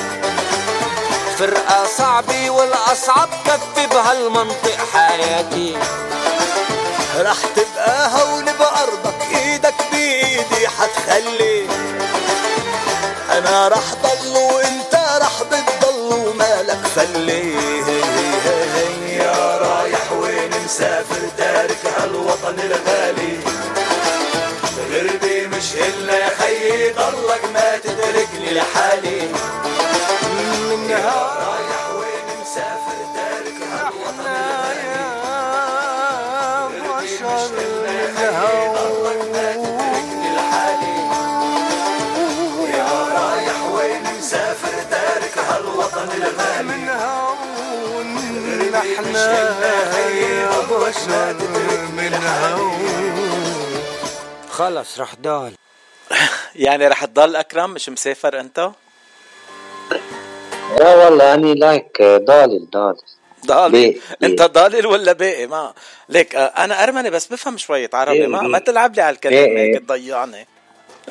فرقة 1.39 1.85
صعبة 1.97 2.49
والأصعب 2.49 3.29
كفي 3.45 3.87
بهالمنطق 3.87 4.77
حياتي. 4.93 5.77
رح 7.19 7.37
تبقى 7.55 8.09
هون 8.11 8.45
بأرضك 8.45 9.35
إيدك 9.35 9.75
بإيدي 9.91 10.67
حتخلي. 10.67 11.67
أنا 13.31 13.67
رح 13.67 13.87
ضل 14.03 14.37
وإنت 14.37 14.95
رح 15.21 15.43
بتضل 15.43 16.13
ومالك 16.13 16.79
فلي. 16.95 17.53
يا 19.15 19.57
رايح 19.57 20.11
وين 20.11 20.51
مسافر 20.65 21.29
تارك 21.37 21.85
هالوطن 21.99 22.59
الغالي. 22.59 23.39
غربي 24.91 25.47
مش 25.47 25.73
إلا 25.73 26.17
يا 26.17 26.29
خيي 26.39 26.89
ضلك 26.89 27.42
ما 39.33 39.53
تتركني 39.53 40.35
لحالي. 40.35 40.93
منها 42.77 43.09
رايح 43.13 43.63
وين 43.75 44.03
مسافر 44.19 44.73
إلا 44.91 46.27
يا 46.27 46.61
من 46.61 46.89
هون 46.89 48.07
بشر 48.71 49.53
خلص 54.49 54.99
رح 54.99 55.15
ضال 55.21 55.53
يعني 56.55 56.87
رح 56.87 57.05
تضل 57.05 57.35
أكرم 57.35 57.69
مش 57.71 57.89
مسافر 57.89 58.39
أنت؟ 58.39 58.71
لا 60.79 60.95
والله 60.95 61.23
يعني 61.23 61.53
لايك 61.53 62.01
ضالل 62.01 62.67
ضالل. 62.71 62.97
ضالل؟ 63.45 63.71
باقي. 63.71 63.95
أنت 64.23 64.41
ضالل 64.41 64.87
ولا 64.87 65.13
باقي 65.13 65.47
ما. 65.47 65.73
ليك 66.09 66.35
آه، 66.35 66.39
أنا 66.39 66.83
أرمني 66.83 67.09
بس 67.09 67.27
بفهم 67.27 67.57
شوية 67.57 67.89
عربي. 67.93 68.27
ما 68.27 68.37
باقي. 68.37 68.49
ما 68.49 68.59
تلعب 68.59 68.95
لي 68.95 69.01
على 69.01 69.15
الكلمة 69.15 69.35
باقي. 69.35 69.57
هيك 69.57 69.79
تضيعني. 69.79 70.47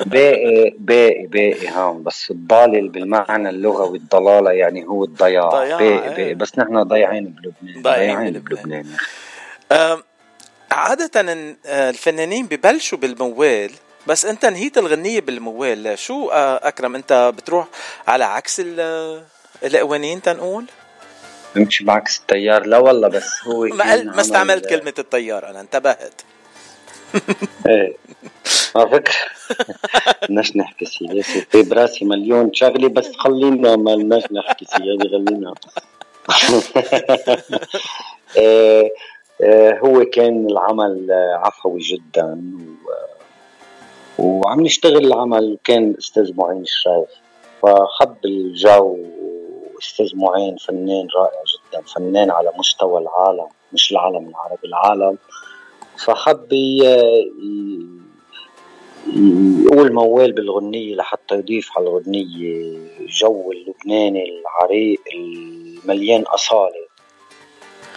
باقي 0.05 0.73
باقي 0.77 1.25
باقي 1.25 1.69
هون. 1.69 2.03
بس 2.03 2.31
الضالل 2.31 2.89
بالمعنى 2.89 3.49
اللغوي 3.49 3.97
الضلالة 3.97 4.51
يعني 4.51 4.87
هو 4.87 5.03
الضياع. 5.03 5.49
ضياع، 5.49 5.77
باقي 5.77 6.09
إيه. 6.09 6.09
باقي 6.09 6.33
بس 6.33 6.59
نحن 6.59 6.83
ضايعين 6.83 7.25
بلبنان 7.25 7.81
ضايعين 7.81 8.33
بلبنان. 8.33 8.85
عادة 10.71 11.21
آه، 11.65 11.89
الفنانين 11.89 12.45
ببلشوا 12.45 12.97
بالموال 12.97 13.71
بس 14.07 14.25
انت 14.25 14.45
نهيت 14.45 14.77
الغنية 14.77 15.21
بالموال. 15.21 15.99
شو 15.99 16.29
آه، 16.29 16.67
أكرم 16.67 16.95
انت 16.95 17.31
بتروح 17.37 17.67
على 18.07 18.23
عكس 18.23 18.59
ال- 18.65 19.23
القوانين 19.63 20.21
تنقول؟ 20.21 20.65
بمشي 21.55 21.83
بعكس 21.83 22.19
التيار. 22.19 22.65
لا 22.65 22.77
والله 22.77 23.07
بس 23.07 23.29
هو 23.47 23.63
ما, 23.65 23.75
ما 23.75 23.83
عمل- 23.93 24.19
استعملت 24.19 24.65
كلمة 24.69 24.93
الطيار 24.99 25.49
أنا 25.49 25.59
انتبهت. 25.61 26.21
إيه. 27.67 27.95
على 28.75 28.89
فكرة 28.89 29.13
بدناش 30.23 30.55
نحكي 30.57 30.85
سياسة 30.85 31.45
في 31.51 31.63
براسي 31.63 32.05
مليون 32.05 32.53
شغلة 32.53 32.89
بس 32.89 33.11
خلينا 33.17 33.75
ما 33.75 33.89
لناش 33.91 34.23
نحكي 34.31 34.65
سياسة 34.65 35.09
خلينا. 35.09 35.53
إيه، 38.37 38.93
إيه، 39.41 39.79
هو 39.79 40.05
كان 40.05 40.47
العمل 40.49 41.11
آه، 41.11 41.41
عفوي 41.45 41.79
جدا 41.79 42.23
و- 42.25 43.22
وعم 44.19 44.61
نشتغل 44.61 45.05
العمل 45.05 45.57
كان 45.63 45.91
الأستاذ 45.91 46.31
معين 46.35 46.61
الشايف 46.61 47.09
فحب 47.61 48.17
الجو 48.25 48.97
أستاذ 49.81 50.11
معين 50.15 50.55
فنان 50.55 51.07
رائع 51.15 51.39
جدا 51.53 51.81
فنان 51.81 52.31
على 52.31 52.51
مستوى 52.59 53.01
العالم 53.01 53.47
مش 53.73 53.91
العالم 53.91 54.29
العربي 54.29 54.67
العالم. 54.67 55.17
فحب 56.05 56.53
يقول 59.63 59.93
موال 59.93 60.31
بالغنية 60.31 60.95
لحتى 60.95 61.35
يضيف 61.35 61.77
على 61.77 61.87
الغنية 61.87 62.77
جو 63.07 63.51
اللبناني 63.51 64.25
العريق 64.29 65.01
المليان 65.13 66.21
أصالة. 66.21 66.83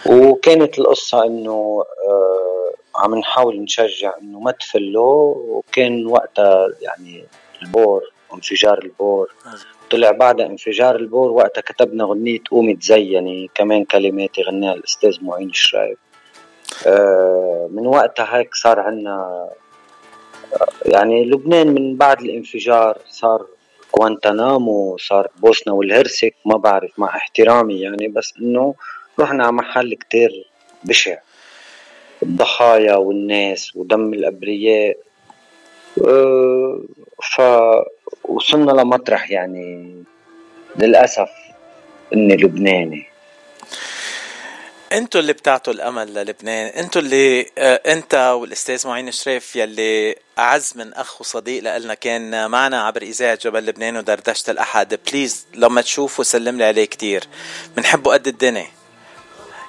وكانت 0.07 0.79
القصة 0.79 1.25
إنه 1.27 1.85
آه 2.09 2.66
عم 2.99 3.15
نحاول 3.15 3.61
نشجع 3.61 4.13
إنه 4.23 4.41
ما 4.41 4.51
تفلوا 4.51 5.35
وكان 5.37 6.07
وقتها 6.07 6.69
يعني 6.81 7.25
البور 7.63 8.03
انفجار 8.35 8.79
البور. 8.79 9.35
طلع 9.91 10.11
بعد 10.11 10.41
انفجار 10.41 10.97
البور 10.97 11.31
وقتها 11.31 11.61
كتبنا 11.61 12.05
غنية 12.05 12.39
قومي 12.51 12.75
تزيني 12.77 13.51
كمان 13.55 13.85
كلماتي 13.85 14.43
غناها 14.43 14.75
الأستاذ 14.75 15.25
معين 15.25 15.49
الشرايب 15.49 15.99
آه 16.87 17.69
من 17.73 17.87
وقتها 17.87 18.37
هيك 18.39 18.55
صار 18.55 18.81
عنا 18.81 19.49
يعني 20.87 21.25
لبنان 21.25 21.67
من 21.67 21.97
بعد 21.97 22.21
الانفجار 22.21 22.99
صار 23.09 23.47
غوانتنامو 23.99 24.97
صار 24.97 25.29
بوسنا 25.37 25.75
والهرسك 25.75 26.35
ما 26.45 26.57
بعرف 26.57 26.91
مع 26.99 27.17
احترامي 27.17 27.81
يعني 27.81 28.09
بس 28.09 28.33
إنه 28.41 28.75
رحنا 29.21 29.43
على 29.45 29.53
محل 29.53 29.95
كتير 29.95 30.51
بشع. 30.85 31.17
الضحايا 32.23 32.95
والناس 32.95 33.77
ودم 33.77 34.15
الأبرياء. 34.15 34.97
أه، 36.07 36.81
فوصلنا 37.37 38.73
لمطرح 38.73 39.31
يعني 39.31 39.95
للأسف 40.77 41.29
إني 42.15 42.37
لبناني. 42.37 43.07
أنتوا 44.93 45.21
اللي 45.21 45.33
بتعطوا 45.33 45.73
الأمل 45.73 46.15
للبنان. 46.15 46.67
أنتوا 46.67 47.01
اللي 47.01 47.47
آه، 47.59 47.81
انت 47.87 48.15
والأستاذ 48.15 48.89
معين 48.89 49.13
شريف 49.13 49.57
يلي 49.57 50.17
أعز 50.39 50.73
من 50.77 50.93
أخ 50.95 51.21
وصديق 51.21 51.79
لنا 51.79 51.95
كان 51.95 52.51
معنا 52.51 52.83
عبر 52.83 53.03
إذاعة 53.03 53.39
جبل 53.43 53.67
لبنان 53.67 53.97
ودردشة 53.97 54.51
الأحد. 54.51 54.99
بليز 55.11 55.47
لما 55.55 55.81
تشوفه 55.81 56.23
سلم 56.23 56.59
لي 56.59 56.65
عليه 56.65 56.85
كتير. 56.85 57.25
بنحبه 57.77 58.13
قد 58.13 58.27
الدنيا. 58.27 58.76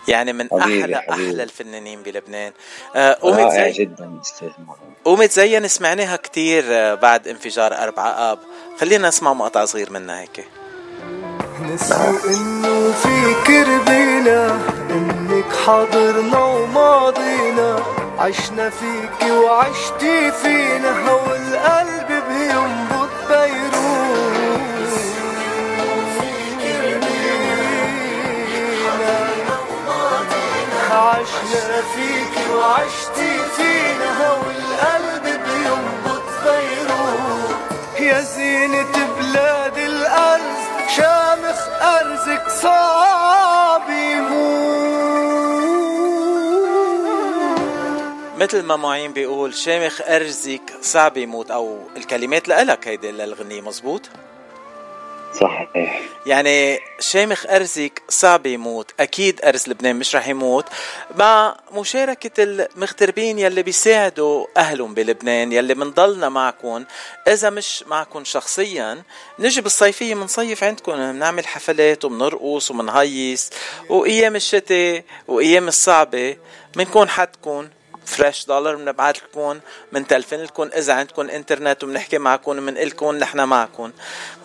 يعني 0.07 0.33
من 0.33 0.47
حبيبي، 0.51 0.83
أحلى 0.83 0.97
حبيبي. 0.97 1.29
أحلى 1.29 1.43
الفنانين 1.43 2.03
بلبنان. 2.03 2.51
آه، 2.95 3.17
قومي 3.21 3.43
رائع 3.43 3.71
تزين 3.71 3.85
جدا 3.85 4.19
قومي 5.05 5.27
تزين 5.27 5.67
سمعناها 5.67 6.15
كتير 6.15 6.63
آه، 6.67 6.93
بعد 6.93 7.27
انفجار 7.27 7.73
أربعة 7.73 8.09
آب. 8.31 8.39
خلينا 8.79 9.07
نسمع 9.07 9.33
مقطع 9.33 9.65
صغير 9.65 9.91
منها 9.91 10.21
هيك. 10.21 10.47
نسوا 11.61 12.29
إنه 12.29 12.91
في 12.91 13.35
كربينا 13.47 14.59
إنك 14.89 15.55
حاضرنا 15.65 16.43
وماضينا. 16.43 17.83
عشنا 18.17 18.69
فيك 18.69 19.31
وعشتي 19.31 20.31
فينا 20.31 21.09
هو 21.09 21.35
القلب 21.35 22.23
بينبض. 22.29 22.96
عشنا 31.77 31.81
فيك 31.95 32.55
وعشتي 32.55 33.39
فينا 33.55 34.27
هو 34.27 34.41
القلب 34.51 35.23
بينبض 35.23 36.23
بيروت. 36.43 37.99
يا 37.99 38.21
زينة 38.21 39.15
بلاد 39.19 39.77
الأرز 39.77 40.57
شامخ 40.95 41.67
أرزك 41.81 42.49
صعب 42.49 43.87
مثل 48.37 48.63
ما 48.63 48.75
معين 48.75 49.13
بيقول 49.13 49.53
شامخ 49.53 50.01
أرزك 50.01 50.73
صعب 50.81 51.17
يموت 51.17 51.51
أو 51.51 51.79
الكلمات 51.97 52.47
لإلك 52.47 52.87
هيدي 52.87 53.11
للغنية 53.11 53.61
مزبوط 53.61 54.01
صحيح. 55.41 56.01
يعني 56.25 56.79
شامخ 56.99 57.45
أرزك 57.45 58.01
صعب 58.09 58.45
يموت 58.45 58.91
أكيد 58.99 59.41
أرز 59.45 59.69
لبنان 59.69 59.95
مش 59.95 60.15
رح 60.15 60.27
يموت. 60.27 60.65
مع 61.15 61.57
مشاركة 61.73 62.43
المغتربين 62.43 63.39
يلي 63.39 63.63
بيساعدوا 63.63 64.45
أهلهم 64.57 64.93
بلبنان 64.93 65.51
يلي 65.53 65.75
منضلنا 65.75 66.29
معكم 66.29 66.85
إذا 67.27 67.49
مش 67.49 67.83
معكم 67.87 68.23
شخصيا 68.23 69.03
نجي 69.39 69.61
بالصيفية 69.61 70.15
منصيف 70.15 70.63
عندكم 70.63 71.11
بنعمل 71.11 71.47
حفلات 71.47 72.05
وبنرقص 72.05 72.71
وبنهيص 72.71 73.49
وأيام 73.89 74.35
الشتاء 74.35 75.03
وأيام 75.27 75.67
الصعبة 75.67 76.37
بنكون 76.75 77.09
حدكم 77.09 77.67
فريش 78.07 78.45
دولار 78.45 78.75
بنبعث 78.75 79.15
لكم 79.23 79.59
تلفن 80.09 80.43
لكم 80.43 80.69
إذا 80.77 80.93
عندكم 80.93 81.29
إنترنت 81.29 81.83
وبنحكي 81.83 82.17
معكم 82.17 82.51
وبنقول 82.51 82.87
لكم 82.87 83.15
نحن 83.15 83.43
معكم. 83.43 83.91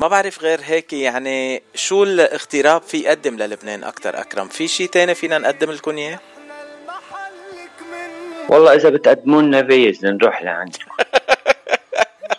ما 0.01 0.09
بعرف 0.09 0.42
غير 0.42 0.61
هيك 0.64 0.92
يعني 0.92 1.62
شو 1.75 2.03
الاغتراب 2.03 2.83
في 2.83 2.98
يقدم 2.98 3.37
للبنان 3.37 3.85
أكثر 3.85 4.20
أكرم؟ 4.20 4.48
في 4.48 4.68
شيء 4.68 4.88
تاني 4.88 5.14
فينا 5.14 5.38
نقدم 5.38 5.70
لكم 5.70 5.96
إياه؟ 5.96 6.20
والله 8.48 8.75
إذا 8.75 8.88
بتقدموا 8.88 9.42
لنا 9.42 9.62
فيز 9.62 10.05
نروح 10.05 10.42
لعندكم 10.42 10.90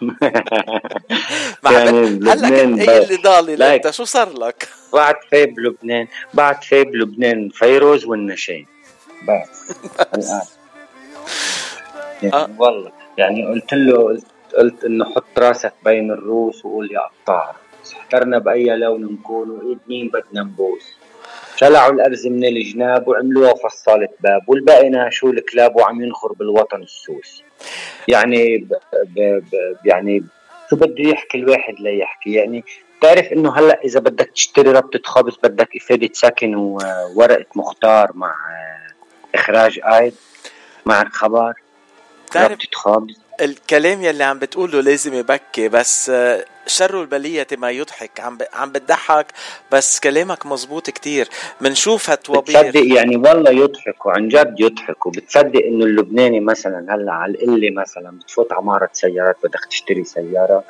يعني 1.72 2.08
هلأ 2.08 2.50
كنت 2.50 2.90
قايل 2.90 3.08
لي 3.08 3.16
ضالي 3.16 3.76
انت 3.76 3.90
شو 3.90 4.04
صار 4.04 4.34
لك؟ 4.34 4.70
بعد 4.94 5.16
في 5.30 5.46
بلبنان 5.46 6.08
بعد 6.34 6.64
في 6.64 6.84
بلبنان 6.84 7.50
فيروز 7.50 8.06
والنشين 8.06 8.68
بس. 9.28 10.54
يعني 12.24 12.36
آه. 12.36 12.50
والله. 12.60 12.92
يعني 13.18 13.46
قلت 13.46 13.74
له 13.74 14.04
قلت, 14.04 14.26
قلت 14.58 14.84
إنه 14.84 15.06
حط 15.06 15.40
راسك 15.40 15.74
بين 15.86 16.12
الروس 16.12 16.66
وقول 16.66 16.92
يا 16.92 17.00
قطاع 17.00 17.56
احترنا 18.00 18.40
بأي 18.40 18.76
لون 18.76 19.14
نكون 19.14 19.50
وإيد 19.50 19.80
مين 19.88 20.08
بدنا 20.08 20.44
نبوس؟ 20.44 20.94
شلعوا 21.56 21.94
الارز 21.94 22.28
من 22.28 22.46
الجناب 22.46 23.08
وعملوها 23.08 23.54
فصالة 23.54 24.10
باب 24.20 24.42
والباقي 24.48 24.90
ناشوا 24.90 25.30
الكلاب 25.32 25.76
وعم 25.76 26.02
ينخر 26.02 26.34
بالوطن 26.34 26.82
السوس. 26.82 27.44
يعني 28.08 28.58
ب 28.58 28.74
ب 28.94 29.20
ب 29.20 29.76
يعني 29.86 30.24
شو 30.70 30.76
بده 30.76 31.10
يحكي 31.10 31.38
الواحد 31.38 31.76
ليحكي 31.80 32.34
يعني 32.34 32.64
بتعرف 33.00 33.34
إنه 33.34 33.60
هلأ 33.60 33.80
إذا 33.86 34.00
بدك 34.00 34.30
تشتري 34.30 34.72
ربطة 34.72 35.00
خبز 35.06 35.38
بدك 35.44 35.70
إفادة 35.76 36.10
سكن 36.14 36.56
وورقة 36.56 37.46
مختار 37.56 38.12
مع 38.14 38.36
إخراج 39.36 39.80
آيد 39.84 40.14
مع 40.86 41.10
خبر. 41.10 41.54
بتعرف 42.34 42.60
الكلام 43.42 44.02
يلي 44.04 44.24
عم 44.24 44.40
بتقوله 44.40 44.82
لازم 44.82 45.14
يبكي 45.14 45.70
بس 45.70 46.10
آه، 46.10 46.46
شر 46.68 47.02
البلية 47.02 47.48
ما 47.58 47.72
يضحك. 47.72 48.20
عم 48.20 48.38
عم 48.54 48.72
بتضحك 48.72 49.26
بس 49.72 50.00
كلامك 50.00 50.46
مزبوط 50.46 50.90
كتير. 50.90 51.30
بنشوف 51.62 52.10
هالطوابير 52.10 52.62
بتصدق 52.62 52.96
يعني 52.96 53.16
والله 53.18 53.52
يضحك 53.52 54.06
وعن 54.06 54.28
جد 54.28 54.56
يضحك. 54.60 55.06
وبتصدق 55.06 55.62
إنه 55.66 55.86
اللبناني 55.86 56.40
مثلا 56.40 56.96
هلأ 56.96 57.12
على 57.12 57.32
القلة 57.34 57.72
مثلا 57.72 58.12
بتفوت 58.20 58.54
على 58.54 58.64
معرض 58.64 58.90
سيارات 58.94 59.38
بدك 59.44 59.66
تشتري 59.70 60.04
سيارة. 60.04 60.64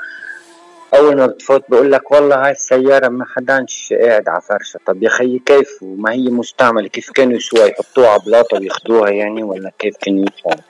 أول 0.96 1.16
ما 1.16 1.26
بتفوت 1.26 1.64
بقول 1.70 1.92
لك 1.92 2.12
والله 2.12 2.46
هاي 2.46 2.52
السيارة 2.52 3.08
ما 3.08 3.26
حداش 3.26 3.94
قاعد 4.02 4.30
على 4.30 4.42
فرشها 4.42 4.80
طب 4.86 5.04
يا 5.04 5.10
خيي 5.10 5.40
كيف؟ 5.46 5.70
وما 5.82 6.12
هي 6.12 6.30
مستعملة؟ 6.30 6.88
كيف 6.88 7.12
كانوا 7.12 7.38
يسووا 7.38 7.66
يحطوها 7.66 8.10
على 8.10 8.22
بلاطة 8.26 8.58
وياخذوها 8.58 9.10
يعني 9.10 9.44
ولا 9.44 9.72
كيف 9.80 9.98
كانوا 9.98 10.22
يدفعوا 10.22 10.62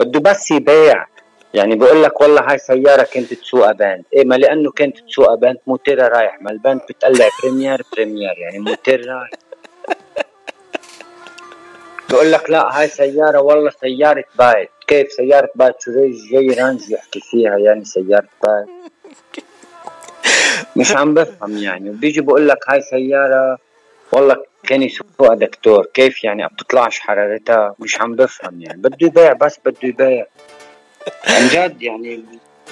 بده 0.00 0.20
بس 0.20 0.50
يبيع. 0.50 1.06
يعني 1.54 1.76
بقول 1.76 2.02
لك 2.02 2.20
والله 2.20 2.40
هاي 2.50 2.58
سيارة 2.58 3.02
كانت 3.02 3.34
تسوقها 3.34 3.72
بنت 3.72 4.04
إيه 4.12 4.24
ما 4.24 4.34
لأنه 4.34 4.70
كانت 4.70 4.98
تسوقها 4.98 5.34
باند 5.34 5.58
موتيرها 5.66 6.08
رايح. 6.08 6.42
ما 6.42 6.50
البنت 6.50 6.80
بتقلع 6.88 7.28
première 7.42 7.82
première 7.92 8.38
يعني 8.38 8.58
موتير 8.58 9.06
رايح. 9.06 9.30
بقول 12.10 12.32
لك 12.32 12.50
لا 12.50 12.78
هاي 12.78 12.88
سيارة 12.88 13.40
والله 13.40 13.70
سيارة 13.70 14.24
بايت. 14.38 14.70
كيف 14.86 15.12
سيارة 15.12 15.50
بايت؟ 15.54 15.74
شو 15.80 15.90
جاي 16.32 16.46
رانج 16.46 16.90
يحكي 16.90 17.20
فيها 17.20 17.58
يعني 17.58 17.84
سيارة 17.84 18.28
بايت. 18.44 18.68
مش 20.76 20.92
عم 20.96 21.14
بفهم 21.14 21.56
يعني. 21.58 21.90
وبيجي 21.90 22.20
بقول 22.20 22.48
لك 22.48 22.58
هاي 22.68 22.80
سيارة 22.80 23.58
والله 24.12 24.36
كان 24.62 24.82
يسوقها 24.82 25.34
دكتور. 25.34 25.86
كيف 25.94 26.24
يعني؟ 26.24 26.42
ما 26.42 26.48
بتطلعش 26.48 26.98
حرارتها 26.98 27.74
مش 27.78 28.00
عم 28.00 28.16
بفهم 28.16 28.62
يعني. 28.62 28.82
بده 28.82 28.96
يبيع 29.06 29.32
بس 29.32 29.60
بده 29.64 29.78
يبيع. 29.82 30.26
عن 31.24 31.48
جد 31.48 31.82
يعني 31.82 32.24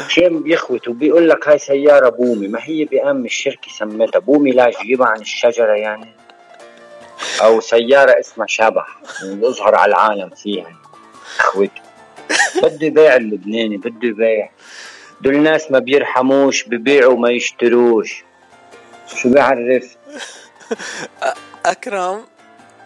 شيء 0.08 0.38
بيخوت. 0.38 0.88
وبيقول 0.88 1.28
لك 1.28 1.48
هاي 1.48 1.58
سيارة 1.58 2.08
بومي. 2.08 2.48
ما 2.48 2.58
هي 2.62 2.84
بأم 2.84 3.24
الشركة 3.24 3.70
سمتها. 3.78 4.18
بومي 4.18 4.50
لا 4.50 4.70
جيبها 4.82 5.06
عن 5.06 5.20
الشجرة 5.20 5.72
يعني. 5.72 6.12
أو 7.42 7.60
سيارة 7.60 8.20
اسمها 8.20 8.46
شبح. 8.46 8.98
يعني 9.22 9.34
بيظهر 9.34 9.74
على 9.74 9.90
العالم 9.90 10.30
فيها 10.30 10.76
اخوته 11.38 11.82
بده 12.62 12.86
يبيع 12.86 13.16
اللبناني 13.16 13.76
بده 13.76 14.08
يبيع. 14.08 14.50
دول 15.20 15.34
الناس 15.34 15.70
ما 15.70 15.78
بيرحموش 15.78 16.64
ببيعوا 16.64 17.18
ما 17.18 17.30
يشتروش. 17.30 18.24
شو 19.16 19.28
بيعرف 19.30 19.96
اكرم 21.66 22.24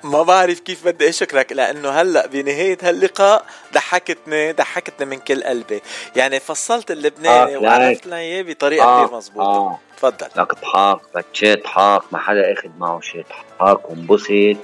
ما 0.04 0.22
بعرف 0.22 0.60
كيف 0.60 0.84
بدي 0.84 1.08
أشكرك 1.08 1.52
لأنه 1.52 1.88
هلأ 1.88 2.26
بنهاية 2.26 2.78
هاللقاء 2.82 3.44
ضحكتني 3.74 4.52
ضحكتني 4.52 5.06
من 5.06 5.18
كل 5.18 5.42
قلبي. 5.44 5.82
يعني 6.16 6.40
فصلت 6.40 6.90
اللبناني 6.90 7.56
آه 7.56 7.58
وعرفت 7.58 8.06
لنا 8.06 8.16
اياه 8.16 8.42
بطريقه 8.42 8.84
آه 8.84 9.04
كثير 9.06 9.16
مضبوطه 9.16 9.46
آه. 9.46 9.78
تفضل. 9.96 10.26
لك 10.36 10.54
ضحك 10.54 11.00
بتشي 11.16 11.54
ضحك 11.54 12.02
ما 12.12 12.18
حدا 12.18 12.52
أخذ 12.52 12.68
معه 12.78 13.00
شيء 13.00 13.24
ضحك 13.28 13.90
وانبسط 13.90 14.56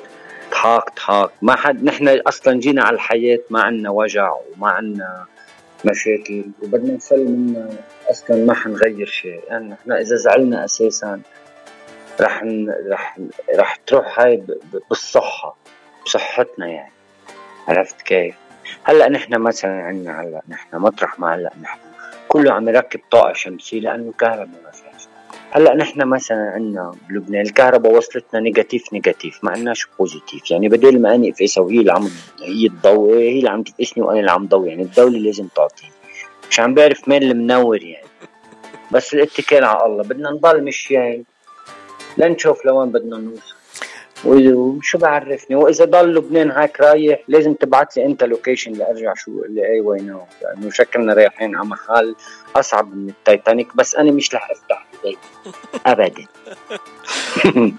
ضحك 0.51 0.97
ضحك 0.97 1.31
ما 1.43 1.57
حد 1.57 1.85
نحن 1.85 2.09
أصلا 2.09 2.61
جينا 2.61 2.83
على 2.85 2.95
الحياة 2.95 3.39
ما 3.51 3.63
عنا 3.63 3.91
وجع 3.91 4.33
وما 4.33 4.69
عنا 4.69 5.27
مشاكل 5.85 6.45
وبدنا 6.63 6.93
نسلم 6.93 7.69
أصلا 8.11 8.37
ما 8.37 8.55
حنغير 8.55 9.07
شيء. 9.07 9.41
يعني 9.49 9.69
نحن 9.69 9.93
إذا 9.93 10.17
زعلنا 10.17 10.65
أساسا 10.65 11.21
رح 12.21 12.45
رح 12.89 13.19
رح 13.55 13.77
تروح 13.77 14.21
هاي 14.21 14.43
بالصحة 14.91 15.57
بصحتنا 16.05 16.67
يعني. 16.67 16.93
عرفت 17.69 18.03
كيف؟ 18.03 18.35
هلأ 18.85 19.09
نحن 19.09 19.39
مثلا 19.39 19.83
عندنا 19.83 20.21
هلأ 20.21 20.43
نحن 20.49 20.77
مطرح 20.77 21.19
ما 21.19 21.35
هلأ 21.35 21.53
نحن 21.63 21.79
كله 22.29 22.53
عم 22.53 22.69
يركب 22.69 23.01
طاقة 23.11 23.33
شمسية 23.33 23.81
لأنه 23.81 24.09
الكهرباء 24.09 24.63
ما 24.65 24.71
فيهاش 24.71 25.09
هلأ 25.51 25.75
نحن 25.75 26.05
مثلا 26.05 26.51
عندنا 26.51 26.95
بلبنان 27.09 27.43
الكهرباء 27.43 27.93
وصلتنا 27.93 28.41
negative 28.41 28.93
negative 28.93 29.45
ما 29.45 29.51
عندناش 29.51 29.87
positive. 29.99 30.51
يعني 30.51 30.69
بدل 30.69 31.03
ما 31.03 31.15
اني 31.15 31.31
اقفسها 31.31 31.65
وهي 31.65 31.81
اللي 31.81 31.93
عم 31.93 32.09
هي 32.43 32.69
تضوي 32.69 33.29
هي 33.29 33.39
اللي 33.39 33.51
عم 33.51 33.63
تقفسني 33.63 34.05
وأنا 34.05 34.21
اللي 34.21 34.31
عم 34.31 34.47
ضوي. 34.47 34.69
يعني 34.69 34.83
الدولة 34.83 35.19
لازم 35.19 35.47
تعطيني. 35.47 35.93
مش 36.51 36.61
عم 36.61 36.75
بعرف 36.75 37.09
مين 37.09 37.23
المنور 37.23 37.83
يعني. 37.83 38.07
بس 38.93 39.15
الاتكال 39.15 39.65
على 39.65 39.87
الله 39.87 40.03
بدنا 40.03 40.31
نضل 40.31 40.65
مشيان 40.65 41.25
لنشوف 42.17 42.65
لوين 42.65 42.93
بدنا 42.93 43.17
نوصل 43.17 43.55
وشو 44.25 44.99
بعرفني؟ 44.99 45.57
وإذا 45.57 45.85
ضل 45.85 46.15
لبنان 46.15 46.51
هيك 46.51 46.81
رايح 46.81 47.21
لازم 47.29 47.55
تبعت 47.55 47.97
لي 47.97 48.07
انت 48.07 48.25
location 48.25 48.73
لأرجع 48.73 49.15
شو 49.15 49.45
اللي 49.45 49.67
اي 49.67 49.81
وين 49.81 50.19
لأنه 50.43 50.71
شكلنا 50.71 51.15
رايحين 51.15 51.57
على 51.57 51.67
محل 51.69 52.15
أصعب 52.57 52.97
من 52.97 53.09
التايتانيك 53.09 53.77
بس 53.77 53.95
أنا 53.95 54.13
مش 54.13 54.35
رح 54.35 54.51
أفتح 54.51 54.87
ابدا. 55.87 56.27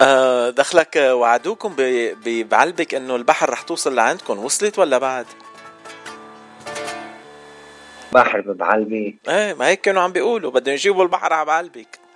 آه، 0.00 0.50
دخلك 0.50 0.96
وعدوكم 0.96 1.74
بعلبك 2.26 2.94
إنه 2.94 3.16
البحر 3.16 3.50
رح 3.50 3.62
توصل 3.62 3.94
لعندكم. 3.94 4.44
وصلت 4.44 4.78
ولا 4.78 4.98
بعد؟ 4.98 5.26
بحر 8.12 8.40
بعلبك 8.40 9.14
إيه 9.28 9.54
ما 9.54 9.68
هيك 9.68 9.80
كانوا 9.80 10.02
عم 10.02 10.12
بيقولوا. 10.12 10.50
بدهم 10.50 10.74
يجيبوا 10.74 11.02
البحر 11.02 11.32
على 11.32 11.46
بعلبك. 11.46 12.07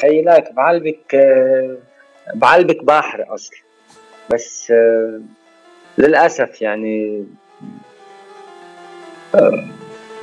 خيلك 0.00 0.52
بعلبك 0.52 1.16
بعلبك 2.34 2.84
باحر 2.84 3.34
أصلا 3.34 3.58
بس 4.32 4.72
للأسف 5.98 6.62
يعني 6.62 7.26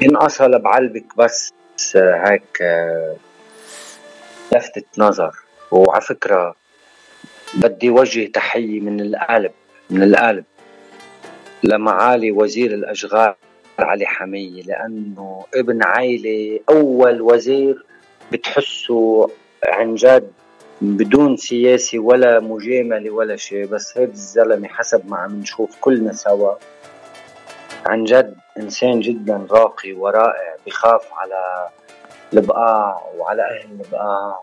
ينقصها 0.01 0.47
بعلبك 0.47 1.17
بس 1.17 1.53
هيك 1.95 2.63
لفتت 4.53 4.85
نظر. 4.97 5.35
وعلى 5.71 6.01
فكرة 6.01 6.55
بدي 7.53 7.89
وجه 7.89 8.31
تحية 8.31 8.79
من 8.79 8.99
القلب 8.99 9.51
من 9.89 10.03
القلب 10.03 10.43
لمعالي 11.63 12.31
وزير 12.31 12.73
الأشغال 12.73 13.33
علي 13.79 14.05
حمية 14.05 14.63
لأنه 14.63 15.45
ابن 15.55 15.83
عائلة 15.83 16.59
أول 16.69 17.21
وزير 17.21 17.85
بتحسه 18.31 19.29
عن 19.65 19.95
جد 19.95 20.31
بدون 20.81 21.37
سياسي 21.37 21.99
ولا 21.99 22.39
مجاملة 22.39 23.11
ولا 23.11 23.35
شيء 23.35 23.65
بس 23.65 23.97
هيك 23.97 24.09
الزلمة 24.09 24.67
حسب 24.67 25.09
ما 25.09 25.17
عم 25.17 25.39
نشوف 25.39 25.77
كلنا 25.81 26.13
سوا. 26.13 26.55
عن 27.85 28.03
جد 28.03 28.35
إنسان 28.57 28.99
جدا 28.99 29.47
راقي 29.51 29.93
ورائع 29.93 30.55
بخاف 30.67 31.01
على 31.13 31.69
البقاع 32.33 33.01
وعلى 33.17 33.41
أهل 33.41 33.71
البقاع. 33.71 34.41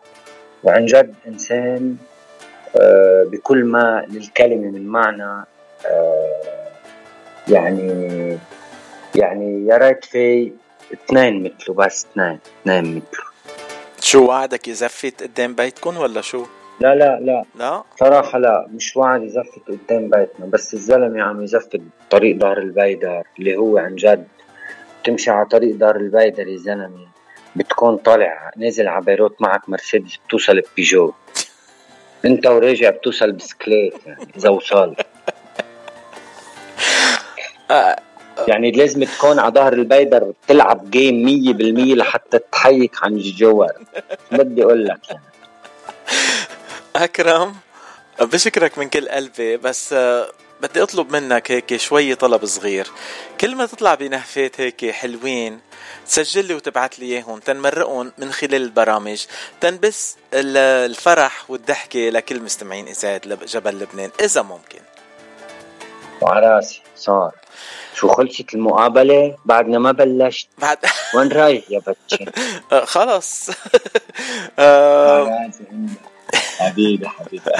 وعن 0.64 0.86
جد 0.86 1.14
إنسان 1.26 1.96
آه، 2.80 3.24
بكل 3.32 3.64
ما 3.64 4.06
للكلمة 4.08 4.70
من 4.70 4.86
معنى 4.86 5.44
آه، 5.86 6.68
يعني 7.48 8.38
يعني 9.14 9.66
يا 9.66 9.76
ريت 9.76 10.04
في 10.04 10.52
اثنين 10.92 11.42
مثله 11.42 11.74
بس 11.74 12.06
اثنين 12.06 12.38
اثنين 12.62 12.96
مثله. 12.96 13.33
شو 14.04 14.24
وعدك 14.26 14.68
يزفت 14.68 15.22
قدام 15.22 15.54
بيتكم 15.54 15.96
ولا 15.96 16.20
شو؟ 16.20 16.46
لا 16.80 16.94
لا 16.94 17.20
لا. 17.20 17.44
لا؟ 17.54 17.82
صراحة 18.00 18.38
لا 18.38 18.66
مش 18.74 18.96
وعد 18.96 19.22
يزفت 19.22 19.60
قدام 19.68 20.10
بيتنا 20.10 20.46
بس 20.46 20.74
الزلمة 20.74 21.22
عم 21.22 21.42
يزفت 21.42 21.80
طريق 22.10 22.36
دار 22.36 22.58
البيدر 22.58 23.22
اللي 23.38 23.56
هو 23.56 23.78
عن 23.78 23.96
جد. 23.96 24.26
تمشي 25.04 25.30
على 25.30 25.46
طريق 25.46 25.74
دار 25.76 25.96
البيدر 25.96 26.48
يا 26.48 26.56
زلمة. 26.56 27.06
بتكون 27.56 27.96
طالع 27.96 28.50
نازل 28.56 28.88
على 28.88 29.04
بيروت 29.04 29.42
معك 29.42 29.68
مرسيدس 29.68 30.16
بتوصل 30.26 30.60
ببيجو. 30.60 31.12
انت 32.24 32.46
وراجع 32.46 32.90
بتوصل 32.90 33.32
بسكليت 33.32 33.94
يعني 34.06 34.26
إذا 34.36 34.48
وصل 34.48 34.94
آه. 37.70 37.96
يعني 38.48 38.70
لازم 38.70 39.04
تكون 39.04 39.38
على 39.38 39.52
ظهر 39.54 39.72
البيدر 39.72 40.32
بتلعب 40.44 40.90
جيم 40.90 41.24
مية 41.24 41.52
بالمية 41.52 41.94
لحتى 41.94 42.38
تحيد 42.52 43.02
عن 43.02 43.12
الجور. 43.12 43.72
بدي 44.32 44.64
أقول 44.64 44.84
لك 44.84 45.10
يعني. 45.10 45.22
أكرم 46.96 47.54
بشكرك 48.20 48.78
من 48.78 48.88
كل 48.88 49.08
قلبي 49.08 49.56
بس 49.56 49.92
آه، 49.92 50.28
بدي 50.62 50.82
أطلب 50.82 51.16
منك 51.16 51.50
هيك 51.50 51.76
شوي 51.76 52.14
طلب 52.14 52.46
صغير. 52.46 52.86
كل 53.40 53.56
ما 53.56 53.66
تطلع 53.66 53.94
بنهفات 53.94 54.60
هيك 54.60 54.90
حلوين 54.90 55.60
تسجل 56.06 56.44
لي 56.44 56.54
وتبعت 56.54 56.98
لي 56.98 57.06
إياهم 57.06 57.38
تنمرقهم 57.38 58.12
من 58.18 58.32
خلال 58.32 58.54
البرامج. 58.54 59.24
تنبس 59.60 60.16
الفرح 60.34 61.50
والضحكة 61.50 62.00
لكل 62.00 62.40
مستمعين 62.40 62.88
إذاعة 62.88 63.20
جبل 63.26 63.78
لبنان 63.78 64.10
إذا 64.20 64.42
ممكن. 64.42 64.80
وعلى 66.22 66.46
راسي. 66.56 66.83
صار. 66.96 67.32
شو 67.94 68.08
خلصت 68.08 68.54
المقابلة؟ 68.54 69.36
بعدنا 69.44 69.78
ما 69.78 69.92
بلشت. 69.92 70.48
بعد. 70.58 70.78
وين 71.14 71.32
رايح 71.32 71.64
يا 71.70 71.78
بتشي 71.78 72.24
آه، 72.72 72.84
خلص 72.84 73.50
حبيبي 76.58 77.08
حبيبي. 77.08 77.50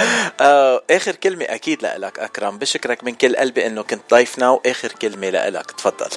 آه 0.41 0.81
آخر 0.91 1.15
كلمة 1.15 1.45
أكيد 1.45 1.81
لك 1.83 2.19
أكرم. 2.19 2.57
بشكرك 2.57 3.03
من 3.03 3.15
كل 3.15 3.35
قلبي 3.35 3.67
إنه 3.67 3.81
كنت 3.81 4.01
ضيفنا 4.13 4.49
واخر 4.49 4.91
كلمة 4.91 5.29
لك 5.29 5.71
تفضل. 5.71 6.09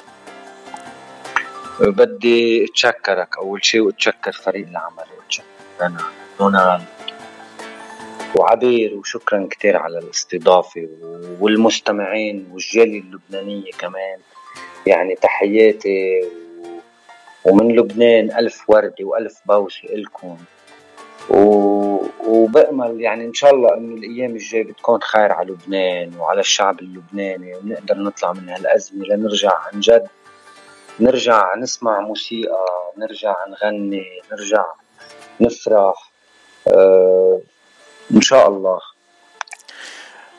بدي 1.79 2.65
أتشكرك. 2.65 3.37
أول 3.37 3.65
شيء 3.65 3.81
واتشكر 3.81 4.31
فريق 4.31 4.67
العمل. 4.67 5.05
واتشكر 5.17 5.43
أنا 5.81 6.03
رونالد 6.39 6.85
وعبير 8.35 8.95
وشكرا 8.95 9.47
كثير 9.51 9.77
على 9.77 9.99
الاستضافة 9.99 10.87
والمستمعين 11.39 12.49
والجالية 12.51 12.99
اللبنانية 12.99 13.71
كمان. 13.71 14.19
يعني 14.87 15.15
تحياتي 15.15 16.21
ومن 17.45 17.75
لبنان 17.75 18.31
ألف 18.37 18.69
وردة 18.69 19.05
وألف 19.05 19.39
بوسة 19.45 19.89
إلكم. 19.89 20.37
وبأمل 22.27 23.01
يعني 23.01 23.25
إن 23.25 23.33
شاء 23.33 23.53
الله 23.53 23.77
إنه 23.77 23.95
الأيام 23.95 24.31
الجاية 24.31 24.63
بتكون 24.63 25.01
خير 25.01 25.31
على 25.31 25.51
لبنان 25.51 26.11
وعلى 26.19 26.39
الشعب 26.39 26.79
اللبناني. 26.79 27.55
ونقدر 27.55 27.97
نطلع 27.97 28.33
من 28.33 28.49
هالأزمة 28.49 29.05
لنرجع 29.05 29.51
عن 29.51 29.79
جد. 29.79 30.07
نرجع 30.99 31.55
نسمع 31.55 31.99
موسيقى 31.99 32.65
نرجع 32.97 33.35
نغني 33.49 34.05
نرجع 34.31 34.65
نفرح. 35.41 36.11
آه 36.67 37.41
إن 38.15 38.21
شاء 38.21 38.47
الله. 38.47 38.79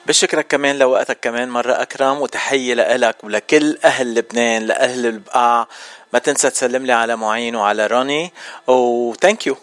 بشكرك 0.06 0.46
كمان 0.46 0.78
لوقتك 0.78 1.20
كمان 1.20 1.50
مرة 1.50 1.72
أكرم 1.72 2.20
وتحية 2.20 2.74
لإلك 2.74 3.24
ولكل 3.24 3.78
أهل 3.84 4.14
لبنان 4.14 4.62
لأهل 4.62 5.06
البقاع. 5.06 5.68
ما 6.12 6.18
تنسى 6.18 6.50
تسلم 6.50 6.86
لي 6.86 6.92
على 6.92 7.16
معين 7.16 7.56
وعلى 7.56 7.86
روني 7.86 8.32
و 8.66 8.80
thank 8.80 9.46
you 9.46 9.56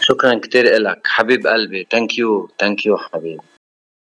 شكرا 0.00 0.40
كتير 0.42 0.78
لك 0.78 1.00
حبيب 1.04 1.46
قلبي 1.46 1.86
ثانك 1.90 2.18
يو 2.18 2.50
ثانك 2.60 2.86
يو 2.86 2.98
حبيبي. 2.98 3.42